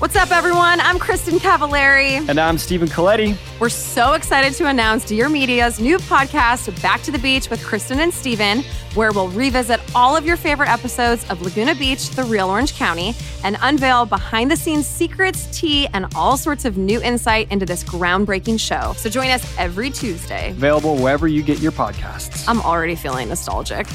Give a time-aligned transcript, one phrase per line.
[0.00, 0.80] What's up, everyone?
[0.80, 2.28] I'm Kristin Cavallari.
[2.28, 3.38] And I'm Stephen Colletti.
[3.60, 8.00] We're so excited to announce Dear Media's new podcast, Back to the Beach with Kristen
[8.00, 12.50] and Stephen, where we'll revisit all of your favorite episodes of Laguna Beach, the real
[12.50, 17.50] Orange County, and unveil behind the scenes secrets, tea, and all sorts of new insight
[17.52, 18.94] into this groundbreaking show.
[18.96, 20.50] So join us every Tuesday.
[20.50, 22.48] Available wherever you get your podcasts.
[22.48, 23.86] I'm already feeling nostalgic.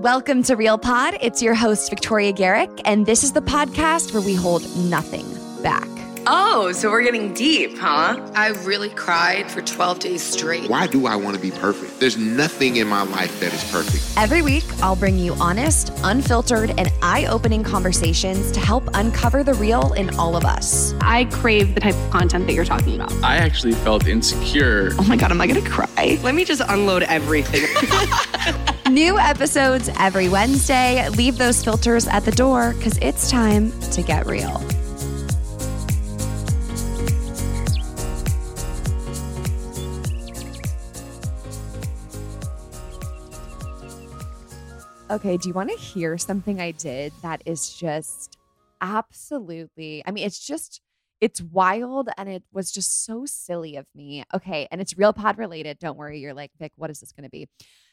[0.00, 1.18] Welcome to Real Pod.
[1.20, 5.26] It's your host, Victoria Garrick, and this is the podcast where we hold nothing
[5.62, 5.86] back.
[6.26, 8.18] Oh, so we're getting deep, huh?
[8.34, 10.70] I really cried for 12 days straight.
[10.70, 12.00] Why do I want to be perfect?
[12.00, 14.02] There's nothing in my life that is perfect.
[14.16, 19.54] Every week, I'll bring you honest, unfiltered, and eye opening conversations to help uncover the
[19.54, 20.94] real in all of us.
[21.02, 23.12] I crave the type of content that you're talking about.
[23.22, 24.92] I actually felt insecure.
[24.98, 26.18] Oh my God, am I going to cry?
[26.22, 27.66] Let me just unload everything.
[28.90, 31.08] New episodes every Wednesday.
[31.10, 34.60] Leave those filters at the door because it's time to get real.
[45.08, 48.38] Okay, do you want to hear something I did that is just
[48.80, 50.80] absolutely, I mean, it's just,
[51.20, 54.24] it's wild and it was just so silly of me.
[54.34, 55.78] Okay, and it's real pod related.
[55.78, 56.18] Don't worry.
[56.18, 57.48] You're like, Vic, what is this going to be?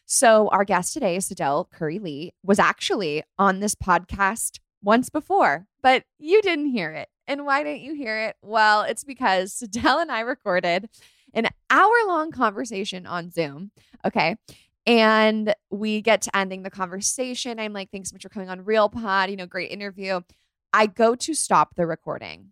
[0.09, 6.05] So, our guest today, Sydel Curry Lee, was actually on this podcast once before, but
[6.17, 7.09] you didn't hear it.
[7.27, 8.37] And why didn't you hear it?
[8.41, 10.87] Well, it's because Sydel and I recorded
[11.33, 13.71] an hour long conversation on Zoom.
[14.05, 14.37] Okay.
[14.85, 17.59] And we get to ending the conversation.
[17.59, 19.29] I'm like, thanks so much for coming on Real Pod.
[19.29, 20.21] You know, great interview.
[20.71, 22.51] I go to stop the recording.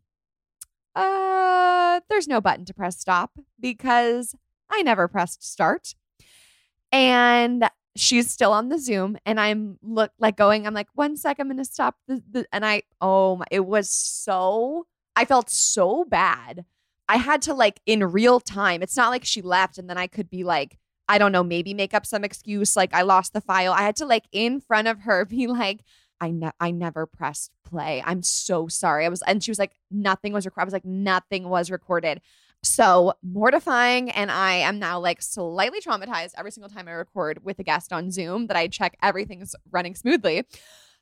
[0.94, 4.36] Uh, there's no button to press stop because
[4.70, 5.96] I never pressed start.
[6.92, 10.68] And she's still on the Zoom, and I'm look like going.
[10.68, 13.90] I'm like, one sec, I'm gonna stop the, the and I oh my, it was
[13.90, 14.86] so
[15.16, 16.66] I felt so bad.
[17.08, 18.82] I had to like in real time.
[18.82, 21.74] It's not like she left and then I could be like, I don't know, maybe
[21.74, 23.74] make up some excuse like I lost the file.
[23.74, 25.82] I had to like in front of her be like,
[26.20, 28.02] I ne- I never pressed play.
[28.06, 29.06] I'm so sorry.
[29.06, 30.64] I was and she was like, nothing was recorded.
[30.64, 32.22] I was like, nothing was recorded.
[32.66, 34.10] So mortifying.
[34.10, 37.94] And I am now like slightly traumatized every single time I record with a guest
[37.94, 40.44] on Zoom that I check everything's running smoothly.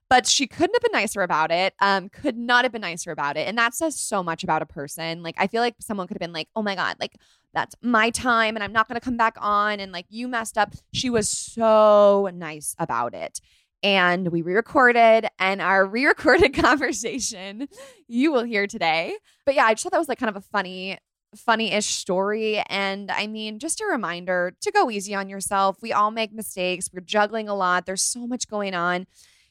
[0.09, 1.73] But she couldn't have been nicer about it.
[1.79, 3.47] Um, could not have been nicer about it.
[3.47, 5.23] And that says so much about a person.
[5.23, 7.15] Like, I feel like someone could have been like, oh my God, like
[7.53, 9.79] that's my time and I'm not going to come back on.
[9.79, 10.73] And like, you messed up.
[10.91, 13.39] She was so nice about it
[13.83, 17.67] and we re-recorded and our re-recorded conversation
[18.07, 19.13] you will hear today
[19.45, 20.97] but yeah i just thought that was like kind of a funny
[21.35, 25.77] funny-ish story and i mean just a reminder to go easy on yourself.
[25.81, 26.89] We all make mistakes.
[26.91, 27.85] We're juggling a lot.
[27.85, 29.05] There's so much going on.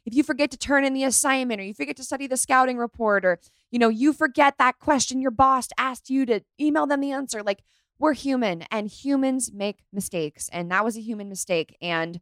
[0.04, 2.76] If you forget to turn in the assignment or you forget to study the scouting
[2.76, 3.38] report or
[3.70, 7.42] you know you forget that question your boss asked you to email them the answer
[7.42, 7.62] like
[7.98, 12.20] we're human and humans make mistakes and that was a human mistake and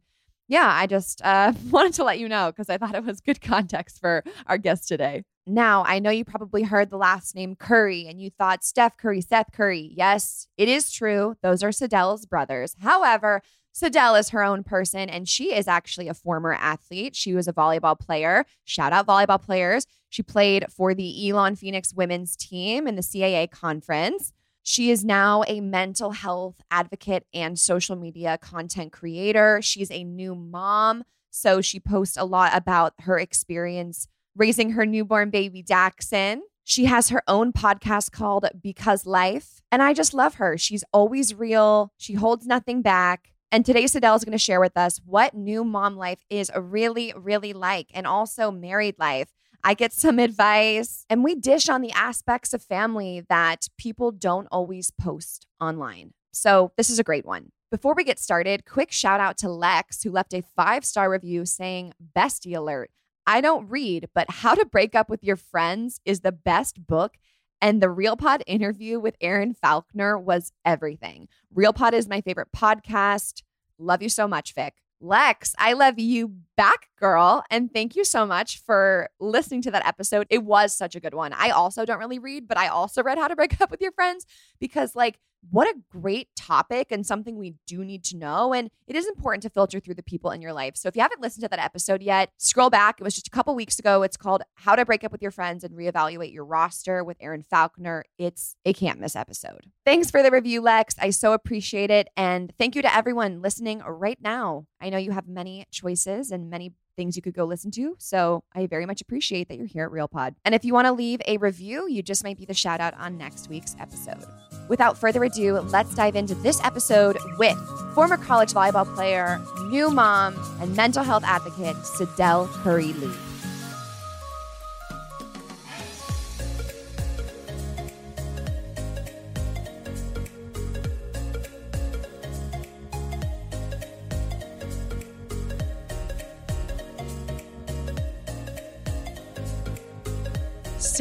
[0.51, 3.39] yeah, I just uh, wanted to let you know because I thought it was good
[3.41, 5.23] context for our guest today.
[5.47, 9.21] Now, I know you probably heard the last name Curry and you thought Steph Curry,
[9.21, 9.93] Seth Curry.
[9.95, 11.35] Yes, it is true.
[11.41, 12.75] Those are Sydel's brothers.
[12.79, 13.41] However,
[13.73, 17.15] Sydel is her own person and she is actually a former athlete.
[17.15, 18.45] She was a volleyball player.
[18.65, 19.87] Shout out volleyball players.
[20.09, 24.33] She played for the Elon Phoenix women's team in the CAA conference.
[24.63, 29.61] She is now a mental health advocate and social media content creator.
[29.61, 31.03] She's a new mom.
[31.29, 36.39] So she posts a lot about her experience raising her newborn baby, Daxon.
[36.63, 40.57] She has her own podcast called Because Life, and I just love her.
[40.57, 43.33] She's always real, she holds nothing back.
[43.51, 47.13] And today, Sydel is going to share with us what new mom life is really,
[47.17, 49.33] really like, and also married life.
[49.63, 54.47] I get some advice, and we dish on the aspects of family that people don't
[54.51, 56.13] always post online.
[56.31, 57.51] So, this is a great one.
[57.69, 61.45] Before we get started, quick shout out to Lex, who left a five star review
[61.45, 62.91] saying, Bestie alert.
[63.27, 67.13] I don't read, but How to Break Up with Your Friends is the best book.
[67.61, 71.27] And the Real Pod interview with Erin Faulkner was everything.
[71.53, 73.43] Real Pod is my favorite podcast.
[73.77, 74.73] Love you so much, Vic.
[74.99, 77.43] Lex, I love you back, girl.
[77.49, 80.27] And thank you so much for listening to that episode.
[80.29, 81.33] It was such a good one.
[81.33, 83.91] I also don't really read, but I also read How to Break Up with Your
[83.93, 84.27] Friends
[84.59, 85.17] because, like,
[85.49, 88.53] what a great topic and something we do need to know.
[88.53, 90.75] And it is important to filter through the people in your life.
[90.75, 92.99] So if you haven't listened to that episode yet, scroll back.
[92.99, 94.03] It was just a couple weeks ago.
[94.03, 97.41] It's called How to Break Up with Your Friends and Reevaluate Your Roster with Erin
[97.41, 98.03] Faulkner.
[98.19, 99.71] It's a can't miss episode.
[99.83, 100.95] Thanks for the review, Lex.
[100.99, 102.09] I so appreciate it.
[102.15, 104.67] And thank you to everyone listening right now.
[104.79, 107.95] I know you have many choices and many things you could go listen to.
[107.97, 110.35] So I very much appreciate that you're here at Real Pod.
[110.45, 112.93] And if you want to leave a review, you just might be the shout out
[112.95, 114.23] on next week's episode.
[114.67, 117.57] Without further ado, let's dive into this episode with
[117.95, 123.30] former college volleyball player, new mom, and mental health advocate, Sydel Curry Lee.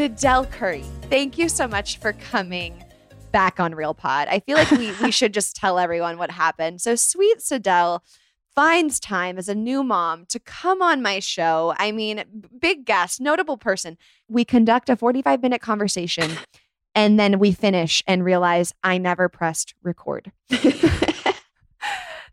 [0.01, 2.83] Sydel Curry, thank you so much for coming
[3.33, 4.29] back on Real Pod.
[4.29, 6.81] I feel like we we should just tell everyone what happened.
[6.81, 8.01] So sweet Sydel
[8.55, 11.75] finds time as a new mom to come on my show.
[11.77, 12.25] I mean,
[12.59, 13.99] big guest, notable person.
[14.27, 16.31] We conduct a 45 minute conversation
[16.95, 20.33] and then we finish and realize I never pressed record.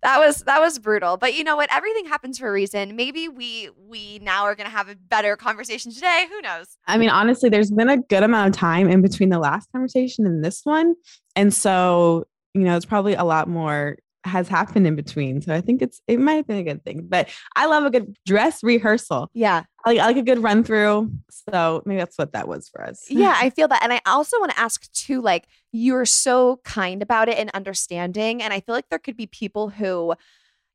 [0.04, 1.18] that was that was brutal.
[1.18, 1.74] But you know what?
[1.74, 2.96] Everything happens for a reason.
[2.96, 6.26] Maybe we we now are going to have a better conversation today.
[6.30, 6.78] Who knows?
[6.88, 10.26] I mean, honestly, there's been a good amount of time in between the last conversation
[10.26, 10.96] and this one,
[11.36, 15.42] and so you know, it's probably a lot more has happened in between.
[15.42, 17.08] So I think it's it might have been a good thing.
[17.08, 19.30] But I love a good dress rehearsal.
[19.34, 19.64] Yeah.
[19.86, 21.12] I like, I like a good run through.
[21.30, 23.06] So maybe that's what that was for us.
[23.10, 23.84] Yeah, I feel that.
[23.84, 28.42] And I also want to ask too, like, you're so kind about it and understanding.
[28.42, 30.14] And I feel like there could be people who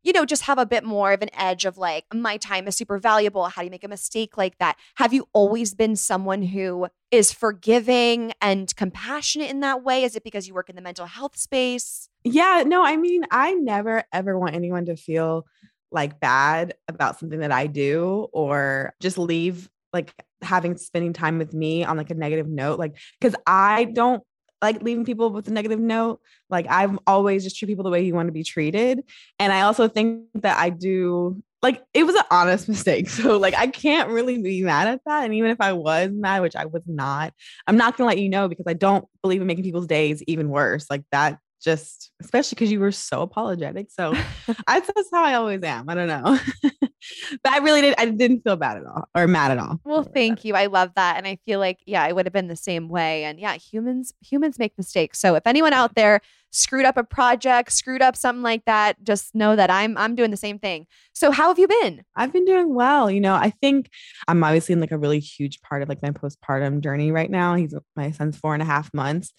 [0.03, 2.77] you know, just have a bit more of an edge of like, my time is
[2.77, 3.45] super valuable.
[3.45, 4.77] How do you make a mistake like that?
[4.97, 10.05] Have you always been someone who is forgiving and compassionate in that way?
[10.05, 12.09] Is it because you work in the mental health space?
[12.25, 15.47] Yeah, no, I mean, I never ever want anyone to feel
[15.91, 21.53] like bad about something that I do or just leave like having spending time with
[21.53, 24.23] me on like a negative note like cuz I don't
[24.63, 26.21] like leaving people with a negative note.
[26.49, 29.03] Like I've always just treat people the way you want to be treated.
[29.39, 33.11] And I also think that I do like it was an honest mistake.
[33.11, 35.25] So like I can't really be mad at that.
[35.25, 37.35] And even if I was mad, which I was not,
[37.67, 40.49] I'm not gonna let you know because I don't believe in making people's days even
[40.49, 40.87] worse.
[40.89, 43.91] Like that just especially because you were so apologetic.
[43.91, 44.13] So
[44.67, 45.89] I, that's how I always am.
[45.89, 46.39] I don't know.
[47.43, 49.81] but I really did I didn't feel bad at all or mad at all.
[49.85, 50.55] Well, thank you.
[50.55, 51.17] I love that.
[51.17, 53.25] And I feel like, yeah, I would have been the same way.
[53.25, 55.19] And yeah, humans humans make mistakes.
[55.19, 56.21] So if anyone out there
[56.51, 60.31] screwed up a project, screwed up something like that, just know that I'm I'm doing
[60.31, 60.87] the same thing.
[61.15, 62.03] So how have you been?
[62.15, 63.11] I've been doing well.
[63.11, 63.91] You know, I think
[64.29, 67.55] I'm obviously in like a really huge part of like my postpartum journey right now.
[67.55, 69.33] He's my son's four and a half months.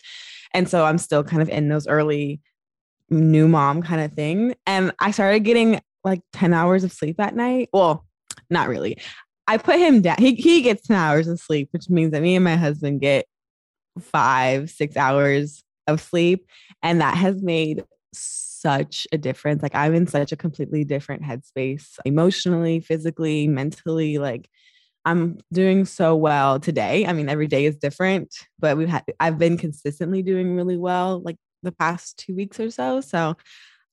[0.54, 2.42] And so I'm still kind of in those early
[3.10, 4.56] new mom kind of thing.
[4.66, 7.70] And I started getting like 10 hours of sleep at night.
[7.74, 8.06] Well,
[8.50, 8.98] not really.
[9.48, 10.18] I put him down.
[10.20, 13.26] He, he gets 10 hours of sleep, which means that me and my husband get
[14.00, 16.48] five, six hours of sleep.
[16.82, 17.84] And that has made
[18.14, 19.62] such a difference.
[19.62, 24.18] Like I'm in such a completely different headspace emotionally, physically, mentally.
[24.18, 24.50] Like
[25.06, 27.06] I'm doing so well today.
[27.06, 31.22] I mean, every day is different, but we've had I've been consistently doing really well
[31.24, 33.02] like the past two weeks or so.
[33.02, 33.36] So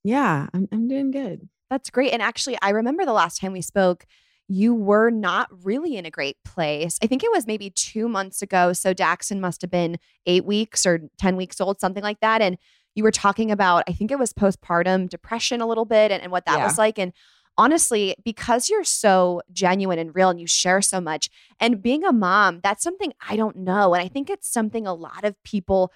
[0.03, 1.47] yeah, I'm I'm doing good.
[1.69, 2.11] That's great.
[2.11, 4.05] And actually, I remember the last time we spoke,
[4.47, 6.99] you were not really in a great place.
[7.01, 8.73] I think it was maybe two months ago.
[8.73, 12.41] So Daxon must have been eight weeks or 10 weeks old, something like that.
[12.41, 12.57] And
[12.93, 16.33] you were talking about, I think it was postpartum depression a little bit and, and
[16.33, 16.65] what that yeah.
[16.65, 16.99] was like.
[16.99, 17.13] And
[17.57, 21.29] honestly, because you're so genuine and real and you share so much,
[21.59, 23.93] and being a mom, that's something I don't know.
[23.93, 25.91] And I think it's something a lot of people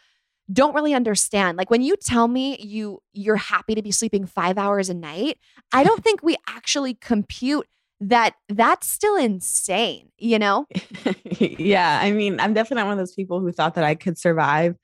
[0.52, 1.58] don't really understand.
[1.58, 5.38] Like when you tell me you you're happy to be sleeping 5 hours a night,
[5.74, 7.68] I don't think we actually compute
[8.02, 10.68] that that's still insane, you know?
[11.40, 12.00] yeah.
[12.02, 14.76] I mean, I'm definitely not one of those people who thought that I could survive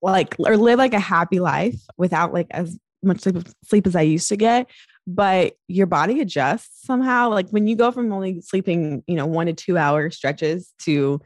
[0.00, 4.02] like or live like a happy life without like as much sleep, sleep as I
[4.02, 4.68] used to get.
[5.06, 7.30] But your body adjusts somehow.
[7.30, 11.20] Like when you go from only sleeping, you know, one to two hour stretches to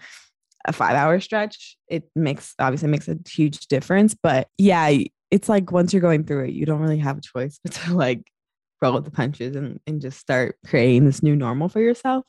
[0.67, 4.15] a five hour stretch, it makes obviously makes a huge difference.
[4.15, 4.99] But yeah,
[5.31, 7.95] it's like once you're going through it, you don't really have a choice but to
[7.95, 8.31] like
[8.83, 12.25] roll with the punches and, and just start creating this new normal for yourself.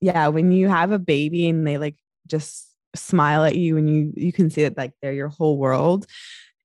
[0.00, 2.66] Yeah, when you have a baby and they like just
[2.96, 6.06] smile at you and you you can see that like they're your whole world,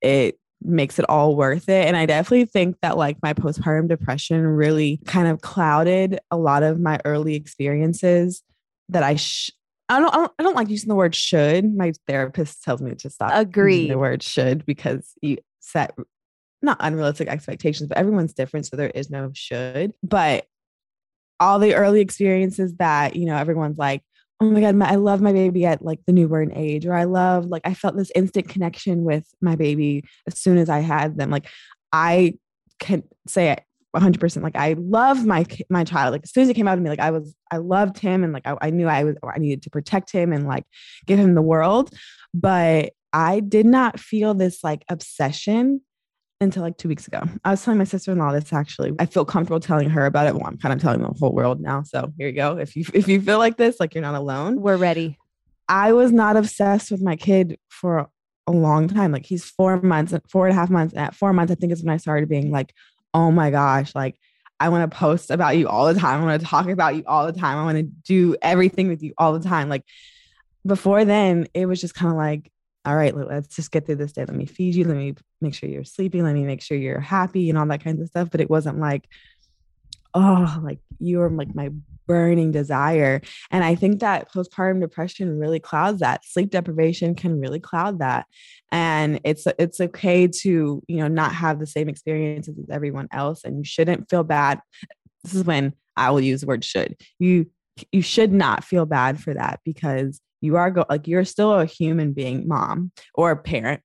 [0.01, 1.88] it makes it all worth it.
[1.88, 6.64] And I definitely think that like my postpartum depression really kind of clouded a lot
[6.64, 8.44] of my early experiences
[8.90, 9.52] that I sh-
[9.88, 11.76] I don't, I don't I don't like using the word should.
[11.76, 13.88] My therapist tells me to stop Agree.
[13.88, 15.96] the word should because you set
[16.62, 18.66] not unrealistic expectations, but everyone's different.
[18.66, 19.94] So there is no should.
[20.04, 20.46] But
[21.40, 24.02] all the early experiences that, you know, everyone's like,
[24.42, 27.06] oh my God, my, I love my baby at like the newborn age, or I
[27.06, 31.18] love, like, I felt this instant connection with my baby as soon as I had
[31.18, 31.30] them.
[31.30, 31.48] Like,
[31.94, 32.36] I
[32.80, 33.63] can say it
[33.96, 36.84] 100% like i love my my child like as soon as he came out of
[36.84, 39.39] me like i was i loved him and like I, I knew i was i
[39.39, 40.65] needed to protect him and like
[41.06, 41.92] give him the world
[42.34, 45.82] but i did not feel this like obsession
[46.46, 47.22] until like two weeks ago.
[47.44, 48.94] I was telling my sister in law this actually.
[49.00, 50.36] I feel comfortable telling her about it.
[50.36, 51.84] Well, I'm kind of telling the whole world now.
[51.84, 52.58] So here you go.
[52.58, 54.62] If you if you feel like this, like you're not alone.
[54.62, 55.18] We're ready.
[55.68, 58.10] I was not obsessed with my kid for
[58.48, 59.12] a long time.
[59.12, 60.94] Like he's four months, four and a half months.
[60.94, 62.74] And at four months, I think is when I started being like,
[63.14, 64.16] oh my gosh, like
[64.60, 66.22] I want to post about you all the time.
[66.22, 67.58] I want to talk about you all the time.
[67.58, 69.70] I want to do everything with you all the time.
[69.70, 69.84] Like
[70.66, 72.52] before then, it was just kind of like
[72.86, 74.25] all right, let's just get through this day.
[74.25, 74.86] Let me feed you.
[74.86, 76.24] Let me make sure you're sleeping.
[76.24, 78.30] Let me make sure you're happy and all that kinds of stuff.
[78.32, 79.08] But it wasn't like,
[80.13, 81.70] oh, like you're like my
[82.08, 83.22] burning desire.
[83.51, 86.24] And I think that postpartum depression really clouds that.
[86.25, 88.25] Sleep deprivation can really cloud that.
[88.72, 93.44] And it's it's okay to, you know, not have the same experiences as everyone else.
[93.44, 94.60] And you shouldn't feel bad.
[95.24, 96.96] This is when I will use the word should.
[97.20, 97.48] You
[97.92, 101.66] you should not feel bad for that because you are go like you're still a
[101.66, 103.82] human being mom or a parent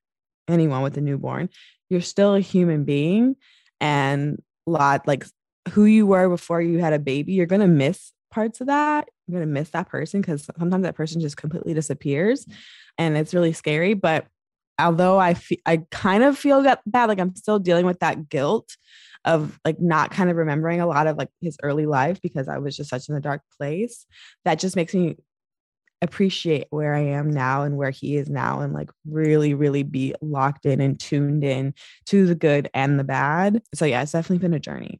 [0.47, 1.49] anyone with a newborn
[1.89, 3.35] you're still a human being
[3.79, 5.25] and a lot like
[5.69, 9.07] who you were before you had a baby you're going to miss parts of that
[9.27, 12.45] you're going to miss that person because sometimes that person just completely disappears
[12.97, 14.25] and it's really scary but
[14.79, 18.29] although i feel i kind of feel that bad like i'm still dealing with that
[18.29, 18.77] guilt
[19.25, 22.57] of like not kind of remembering a lot of like his early life because I
[22.57, 24.05] was just such in a dark place.
[24.45, 25.17] That just makes me
[26.01, 30.13] appreciate where I am now and where he is now and like really, really be
[30.21, 31.73] locked in and tuned in
[32.07, 33.61] to the good and the bad.
[33.73, 34.99] So, yeah, it's definitely been a journey.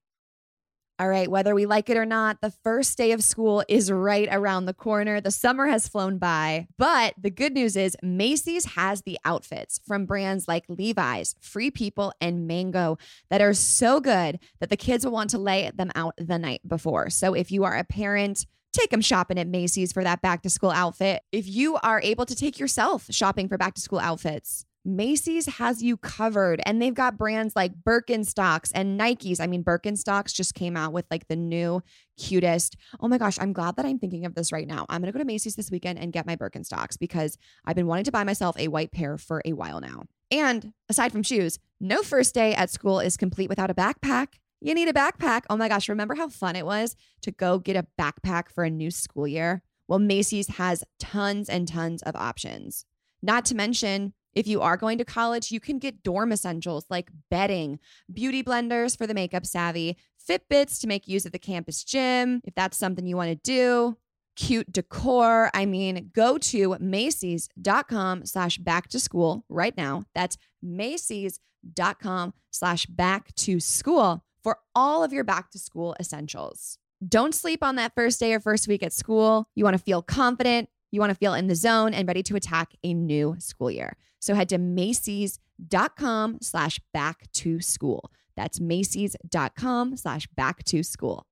[1.01, 4.29] All right, whether we like it or not, the first day of school is right
[4.31, 5.19] around the corner.
[5.19, 10.05] The summer has flown by, but the good news is Macy's has the outfits from
[10.05, 12.99] brands like Levi's, Free People, and Mango
[13.31, 16.61] that are so good that the kids will want to lay them out the night
[16.67, 17.09] before.
[17.09, 20.49] So if you are a parent, take them shopping at Macy's for that back to
[20.49, 21.23] school outfit.
[21.31, 25.83] If you are able to take yourself shopping for back to school outfits, Macy's has
[25.83, 29.39] you covered and they've got brands like Birkenstocks and Nikes.
[29.39, 31.83] I mean, Birkenstocks just came out with like the new
[32.17, 32.77] cutest.
[32.99, 34.85] Oh my gosh, I'm glad that I'm thinking of this right now.
[34.89, 37.87] I'm going to go to Macy's this weekend and get my Birkenstocks because I've been
[37.87, 40.05] wanting to buy myself a white pair for a while now.
[40.31, 44.39] And aside from shoes, no first day at school is complete without a backpack.
[44.63, 45.43] You need a backpack.
[45.49, 48.69] Oh my gosh, remember how fun it was to go get a backpack for a
[48.69, 49.63] new school year?
[49.87, 52.85] Well, Macy's has tons and tons of options.
[53.23, 57.09] Not to mention, if you are going to college, you can get dorm essentials like
[57.31, 57.79] bedding,
[58.13, 59.97] beauty blenders for the makeup savvy,
[60.29, 63.97] Fitbits to make use of the campus gym, if that's something you want to do,
[64.35, 65.49] cute decor.
[65.55, 70.03] I mean, go to Macy's.com slash back to school right now.
[70.13, 76.77] That's Macy's.com slash back to school for all of your back to school essentials.
[77.07, 79.47] Don't sleep on that first day or first week at school.
[79.55, 82.35] You want to feel confident, you want to feel in the zone and ready to
[82.35, 83.97] attack a new school year.
[84.19, 88.11] So head to Macy's.com slash back to school.
[88.35, 91.25] That's Macy's.com slash back to school.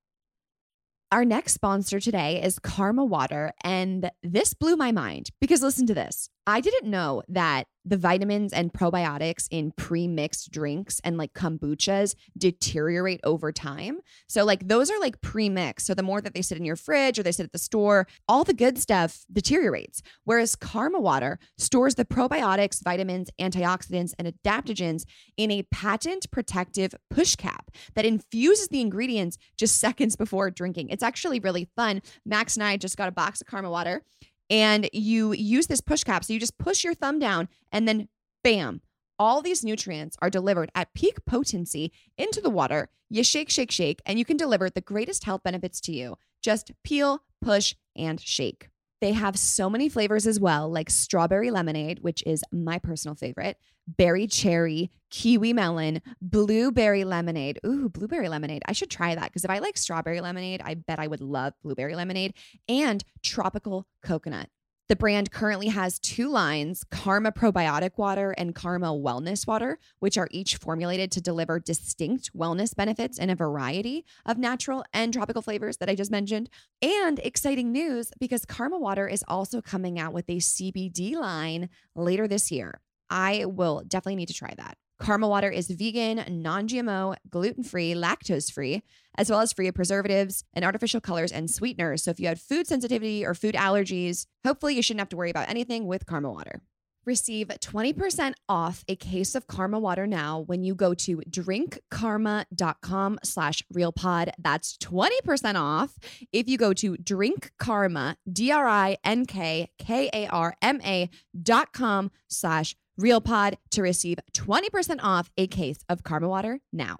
[1.11, 3.53] Our next sponsor today is Karma Water.
[3.63, 6.29] And this blew my mind because listen to this.
[6.49, 13.19] I didn't know that the vitamins and probiotics in pre-mixed drinks and like kombuchas deteriorate
[13.23, 13.99] over time.
[14.27, 15.87] So like those are like pre-mixed.
[15.87, 18.07] So the more that they sit in your fridge or they sit at the store,
[18.27, 20.01] all the good stuff deteriorates.
[20.23, 25.05] Whereas Karma water stores the probiotics, vitamins, antioxidants, and adaptogens
[25.37, 30.89] in a patent protective push cap that infuses the ingredients just seconds before drinking.
[30.89, 32.01] It's actually really fun.
[32.25, 34.03] Max and I just got a box of Karma water
[34.49, 36.23] and you use this push cap.
[36.23, 38.07] So you just push your thumb down and then
[38.43, 38.81] bam,
[39.17, 42.89] all these nutrients are delivered at peak potency into the water.
[43.09, 46.17] You shake, shake, shake, and you can deliver the greatest health benefits to you.
[46.41, 48.69] Just peel, push, and shake.
[49.01, 53.57] They have so many flavors as well, like strawberry lemonade, which is my personal favorite,
[53.87, 57.59] berry cherry, kiwi melon, blueberry lemonade.
[57.65, 58.61] Ooh, blueberry lemonade.
[58.65, 61.53] I should try that because if I like strawberry lemonade, I bet I would love
[61.63, 62.33] blueberry lemonade
[62.67, 64.49] and tropical coconut.
[64.89, 70.27] The brand currently has two lines Karma Probiotic Water and Karma Wellness Water, which are
[70.31, 75.77] each formulated to deliver distinct wellness benefits in a variety of natural and tropical flavors
[75.77, 76.49] that I just mentioned.
[76.81, 82.27] And exciting news because Karma Water is also coming out with a CBD line later
[82.27, 82.81] this year.
[83.11, 84.75] I will definitely need to try that.
[84.99, 88.83] Karma Water is vegan, non GMO, gluten free, lactose free,
[89.17, 92.03] as well as free of preservatives and artificial colors and sweeteners.
[92.03, 95.29] So if you have food sensitivity or food allergies, hopefully you shouldn't have to worry
[95.29, 96.61] about anything with Karma Water.
[97.05, 103.63] Receive 20% off a case of Karma Water now when you go to drinkkarma.com slash
[103.73, 104.31] realpod.
[104.37, 105.97] That's 20% off
[106.31, 111.09] if you go to drinkkarma, D-R-I-N-K-K-A-R-M-A
[111.41, 116.97] dot com slash RealPod to receive 20% off a case of Karma Water now.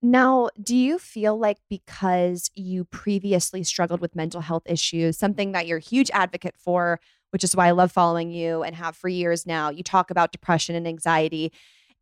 [0.00, 5.66] Now, do you feel like because you previously struggled with mental health issues, something that
[5.66, 9.08] you're a huge advocate for, which is why I love following you and have for
[9.08, 11.52] years now, you talk about depression and anxiety.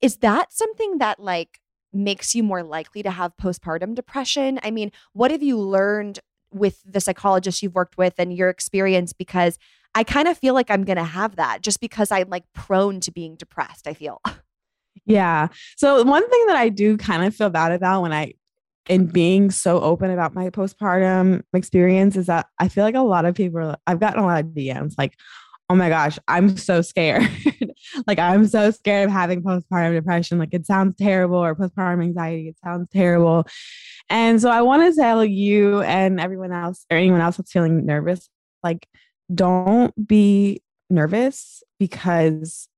[0.02, 1.58] Is that something that like
[1.90, 4.60] makes you more likely to have postpartum depression?
[4.62, 6.20] I mean, what have you learned
[6.52, 9.12] with the psychologist you've worked with and your experience?
[9.12, 9.58] Because
[9.94, 13.00] I kind of feel like I'm going to have that just because I'm like prone
[13.00, 14.20] to being depressed, I feel.
[15.04, 15.48] Yeah.
[15.76, 18.32] So one thing that I do kind of feel bad about when I
[18.88, 23.24] in being so open about my postpartum experience is that I feel like a lot
[23.24, 25.14] of people are, I've gotten a lot of DMs like,
[25.68, 27.28] oh my gosh, I'm so scared.
[28.06, 30.38] like I'm so scared of having postpartum depression.
[30.38, 32.48] Like it sounds terrible or postpartum anxiety.
[32.48, 33.46] It sounds terrible.
[34.08, 37.84] And so I want to tell you and everyone else or anyone else that's feeling
[37.84, 38.28] nervous,
[38.62, 38.86] like
[39.34, 42.68] don't be nervous because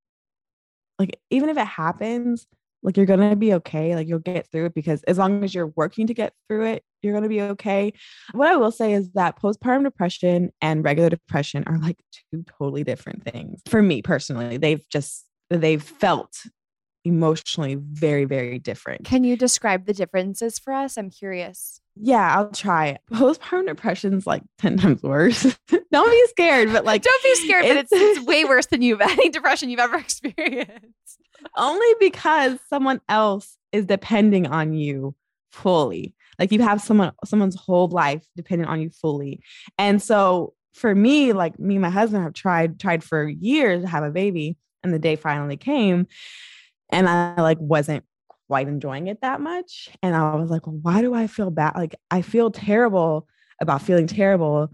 [0.98, 2.46] like even if it happens
[2.82, 5.72] like you're gonna be okay like you'll get through it because as long as you're
[5.76, 7.92] working to get through it you're gonna be okay
[8.32, 12.84] what i will say is that postpartum depression and regular depression are like two totally
[12.84, 16.36] different things for me personally they've just they've felt
[17.04, 22.50] emotionally very very different can you describe the differences for us i'm curious yeah, I'll
[22.50, 23.00] try it.
[23.10, 25.42] Postpartum depression's like 10 times worse.
[25.92, 28.82] Don't be scared, but like Don't be scared, it's, but it's, it's way worse than
[28.82, 31.18] you've any depression you've ever experienced.
[31.56, 35.14] Only because someone else is depending on you
[35.50, 36.14] fully.
[36.38, 39.42] Like you have someone someone's whole life dependent on you fully.
[39.78, 43.88] And so for me, like me and my husband have tried tried for years to
[43.88, 46.06] have a baby and the day finally came
[46.90, 48.04] and I like wasn't
[48.48, 49.90] quite enjoying it that much.
[50.02, 51.74] And I was like, why do I feel bad?
[51.76, 53.28] Like, I feel terrible
[53.60, 54.70] about feeling terrible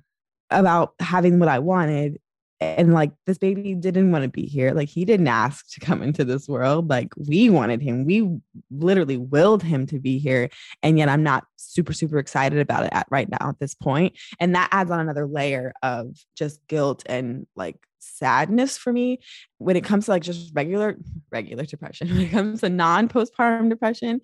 [0.50, 2.18] about having what I wanted.
[2.60, 4.72] And like, this baby didn't want to be here.
[4.72, 6.88] Like, he didn't ask to come into this world.
[6.88, 8.04] Like, we wanted him.
[8.04, 8.38] We
[8.70, 10.50] literally willed him to be here.
[10.82, 14.16] And yet, I'm not super, super excited about it at right now at this point.
[14.38, 19.18] And that adds on another layer of just guilt and like sadness for me
[19.58, 20.96] when it comes to like just regular
[21.32, 24.20] regular depression when it comes to non postpartum depression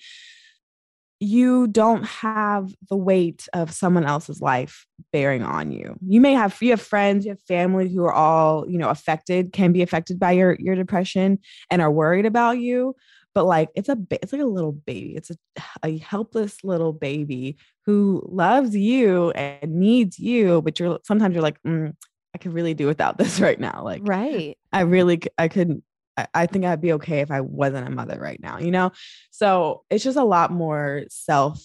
[1.20, 6.56] you don't have the weight of someone else's life bearing on you you may have
[6.62, 10.18] you have friends you have family who are all you know affected can be affected
[10.18, 11.38] by your your depression
[11.70, 12.94] and are worried about you
[13.34, 15.36] but like it's a it's like a little baby it's a,
[15.84, 21.62] a helpless little baby who loves you and needs you but you're sometimes you're like
[21.62, 21.92] mm,
[22.34, 23.82] I could really do without this right now.
[23.84, 24.56] Like, right.
[24.72, 25.82] I really, I couldn't,
[26.20, 28.92] I, I think I'd be okay if I wasn't a mother right now, you know?
[29.30, 31.62] So it's just a lot more self,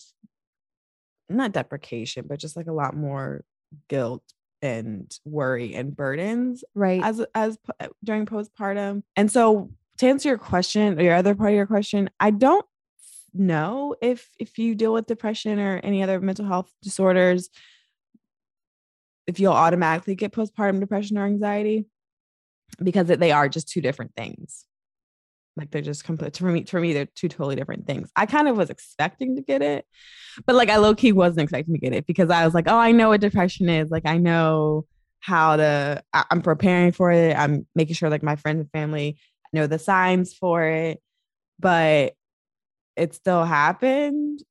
[1.30, 3.44] not deprecation, but just like a lot more
[3.88, 4.24] guilt
[4.62, 10.38] and worry and burdens right as as uh, during postpartum and so to answer your
[10.38, 12.66] question or your other part of your question i don't
[13.34, 17.50] know if if you deal with depression or any other mental health disorders
[19.28, 21.86] if you'll automatically get postpartum depression or anxiety.
[22.82, 24.66] Because they are just two different things.
[25.58, 26.66] Like they're just complete for me.
[26.66, 28.10] For me, they're two totally different things.
[28.16, 29.86] I kind of was expecting to get it,
[30.46, 32.78] but like I low key wasn't expecting to get it because I was like, oh,
[32.78, 33.90] I know what depression is.
[33.90, 34.86] Like I know
[35.22, 36.04] how to.
[36.14, 37.38] I, I'm preparing for it.
[37.38, 39.18] I'm making sure like my friends and family
[39.54, 41.00] know the signs for it,
[41.60, 42.14] but
[42.96, 44.44] it still happened.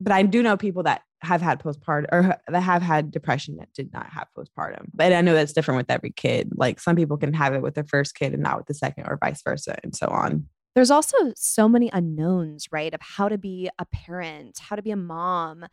[0.00, 3.72] But I do know people that have had postpartum or that have had depression that
[3.72, 4.86] did not have postpartum.
[4.94, 6.52] But I know that's different with every kid.
[6.56, 9.06] Like some people can have it with their first kid and not with the second,
[9.06, 10.46] or vice versa, and so on.
[10.74, 12.92] There's also so many unknowns, right?
[12.92, 15.66] Of how to be a parent, how to be a mom,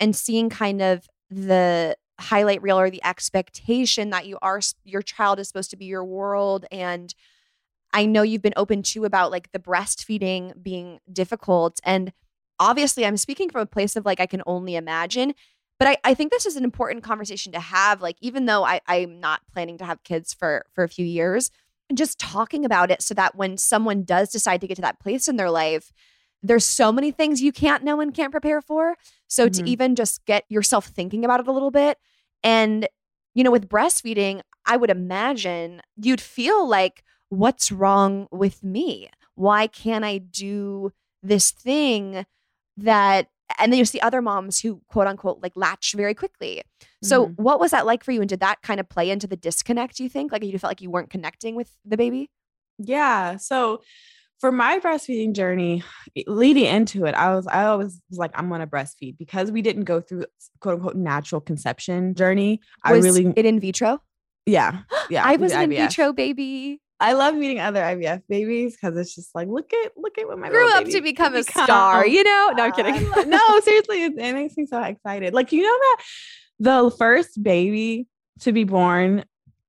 [0.00, 5.38] and seeing kind of the highlight reel or the expectation that you are your child
[5.38, 7.14] is supposed to be your world and
[7.92, 12.12] I know you've been open to about like the breastfeeding being difficult and
[12.60, 15.34] obviously I'm speaking from a place of like I can only imagine.
[15.78, 18.02] But I, I think this is an important conversation to have.
[18.02, 21.50] Like, even though I, I'm not planning to have kids for for a few years,
[21.88, 25.00] and just talking about it so that when someone does decide to get to that
[25.00, 25.92] place in their life,
[26.42, 28.96] there's so many things you can't know and can't prepare for.
[29.26, 29.64] So mm-hmm.
[29.64, 31.98] to even just get yourself thinking about it a little bit.
[32.42, 32.88] And,
[33.34, 39.10] you know, with breastfeeding, I would imagine you'd feel like, what's wrong with me?
[39.34, 40.92] Why can't I do
[41.22, 42.26] this thing
[42.78, 46.62] that and then you see other moms who quote unquote like latch very quickly.
[47.02, 47.42] So mm-hmm.
[47.42, 48.20] what was that like for you?
[48.20, 50.32] And did that kind of play into the disconnect, you think?
[50.32, 52.30] Like you felt like you weren't connecting with the baby?
[52.78, 53.36] Yeah.
[53.36, 53.82] So
[54.40, 55.82] for my breastfeeding journey,
[56.26, 59.84] leading into it, I was I always was like, I'm gonna breastfeed because we didn't
[59.84, 60.26] go through
[60.60, 62.60] quote unquote natural conception journey.
[62.88, 64.02] Was I really it in vitro?
[64.46, 64.80] Yeah.
[65.10, 65.24] Yeah.
[65.24, 66.82] I was an in vitro baby.
[67.00, 70.38] I love meeting other IVF babies because it's just like look at look at what
[70.38, 71.64] my grew up to become a become.
[71.64, 72.06] star.
[72.06, 73.08] You know, no, I'm kidding.
[73.30, 75.32] No, seriously, it, it makes me so excited.
[75.32, 75.96] Like you know that
[76.58, 78.08] the first baby
[78.40, 79.24] to be born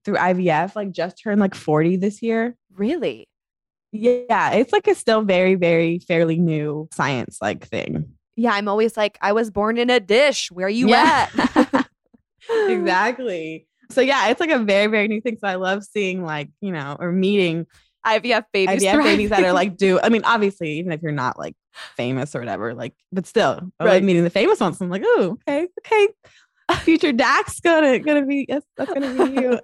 [0.05, 2.55] through IVF like just turned like 40 this year.
[2.73, 3.27] Really?
[3.91, 8.05] Yeah, it's like a still very very fairly new science like thing.
[8.35, 10.49] Yeah, I'm always like I was born in a dish.
[10.51, 11.27] Where are you yeah.
[11.55, 11.87] at?
[12.67, 15.37] exactly so yeah, it's like a very, very new thing.
[15.39, 17.65] So I love seeing like, you know, or meeting
[18.05, 18.83] IVF babies.
[18.83, 21.55] IVF babies that are like do I mean, obviously, even if you're not like
[21.95, 23.89] famous or whatever, like, but still right.
[23.89, 24.79] like meeting the famous ones.
[24.81, 26.07] I'm like, oh, okay, okay.
[26.81, 29.59] Future Dax gonna gonna be yes, that's gonna be you.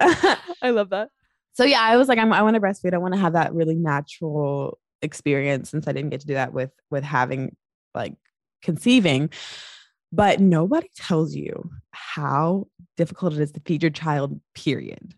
[0.62, 1.08] I love that.
[1.54, 2.92] So yeah, I was like, I'm, I want to breastfeed.
[2.92, 6.52] I want to have that really natural experience since I didn't get to do that
[6.52, 7.54] with with having
[7.94, 8.14] like
[8.62, 9.30] conceiving.
[10.12, 12.66] But nobody tells you how
[12.96, 15.14] difficult it is to feed your child, period.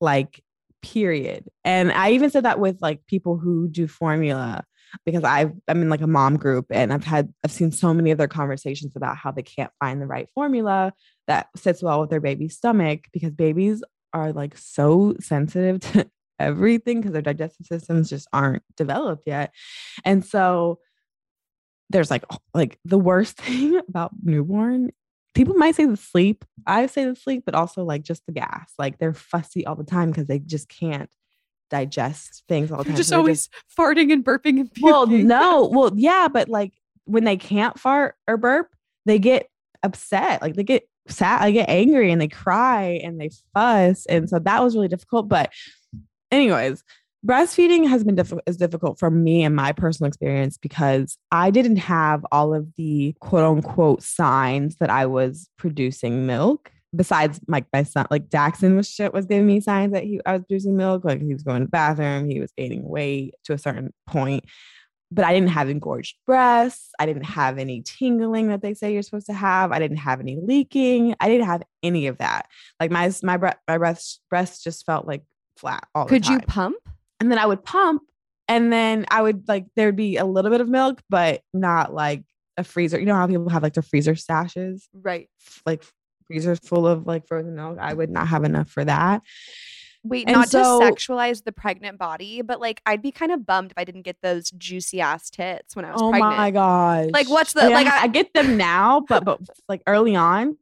[0.00, 0.42] Like,
[0.82, 1.48] period.
[1.64, 4.64] And I even said that with like people who do formula
[5.06, 8.10] because I've I'm in like a mom group and I've had I've seen so many
[8.10, 10.92] of their conversations about how they can't find the right formula
[11.28, 13.82] that sits well with their baby's stomach because babies
[14.12, 19.52] are like so sensitive to everything because their digestive systems just aren't developed yet.
[20.04, 20.80] And so
[21.92, 22.24] there's like
[22.54, 24.90] like the worst thing about newborn
[25.34, 28.72] people might say the sleep i say the sleep but also like just the gas
[28.78, 31.10] like they're fussy all the time because they just can't
[31.70, 34.90] digest things all the time just so always just, farting and burping and puking.
[34.90, 36.72] well no well yeah but like
[37.04, 38.68] when they can't fart or burp
[39.06, 39.48] they get
[39.82, 44.28] upset like they get sad they get angry and they cry and they fuss and
[44.28, 45.50] so that was really difficult but
[46.30, 46.84] anyways
[47.26, 51.76] breastfeeding has been diff- is difficult for me and my personal experience because I didn't
[51.76, 56.70] have all of the quote unquote signs that I was producing milk.
[56.94, 60.32] Besides, like my son, like Daxon was shit was giving me signs that he I
[60.32, 63.54] was producing milk, like he was going to the bathroom, he was gaining weight to
[63.54, 64.44] a certain point.
[65.10, 66.90] But I didn't have engorged breasts.
[66.98, 69.70] I didn't have any tingling that they say you're supposed to have.
[69.70, 71.14] I didn't have any leaking.
[71.20, 72.46] I didn't have any of that.
[72.78, 75.22] Like my my breast my breast breasts just felt like
[75.56, 76.76] flat all Could you pump?
[77.22, 78.02] And then I would pump
[78.48, 82.24] and then I would like there'd be a little bit of milk, but not like
[82.56, 82.98] a freezer.
[82.98, 84.88] You know how people have like their freezer stashes?
[84.92, 85.30] Right.
[85.64, 85.84] Like
[86.26, 87.78] freezers full of like frozen milk.
[87.80, 89.22] I would not have enough for that.
[90.02, 93.46] Wait, and not so, to sexualize the pregnant body, but like I'd be kind of
[93.46, 96.34] bummed if I didn't get those juicy ass tits when I was oh pregnant.
[96.34, 97.10] Oh my gosh.
[97.12, 100.56] Like what's the like I, I, get them now, but but like early on,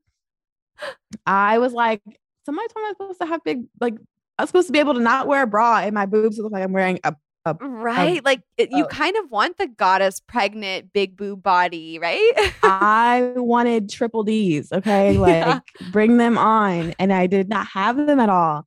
[1.25, 2.03] I was like,
[2.45, 3.95] somebody told me I'm supposed to have big like
[4.41, 6.63] I'm supposed to be able to not wear a bra and my boobs look like
[6.63, 8.21] I'm wearing a, a right.
[8.21, 12.33] A, like it, you kind of want the goddess pregnant big boob body, right?
[12.63, 14.73] I wanted triple D's.
[14.73, 15.61] Okay, like yeah.
[15.91, 18.67] bring them on, and I did not have them at all.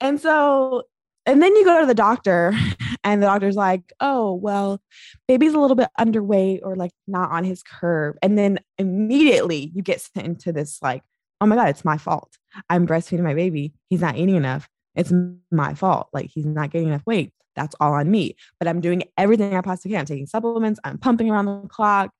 [0.00, 0.84] And so,
[1.26, 2.52] and then you go to the doctor,
[3.04, 4.80] and the doctor's like, "Oh, well,
[5.26, 9.82] baby's a little bit underweight or like not on his curve," and then immediately you
[9.82, 11.02] get sent into this like,
[11.40, 12.38] "Oh my god, it's my fault.
[12.70, 13.74] I'm breastfeeding my baby.
[13.90, 15.12] He's not eating enough." It's
[15.50, 16.08] my fault.
[16.12, 17.32] Like he's not getting enough weight.
[17.56, 18.36] That's all on me.
[18.58, 20.00] But I'm doing everything I possibly can.
[20.00, 20.80] I'm taking supplements.
[20.84, 22.10] I'm pumping around the clock.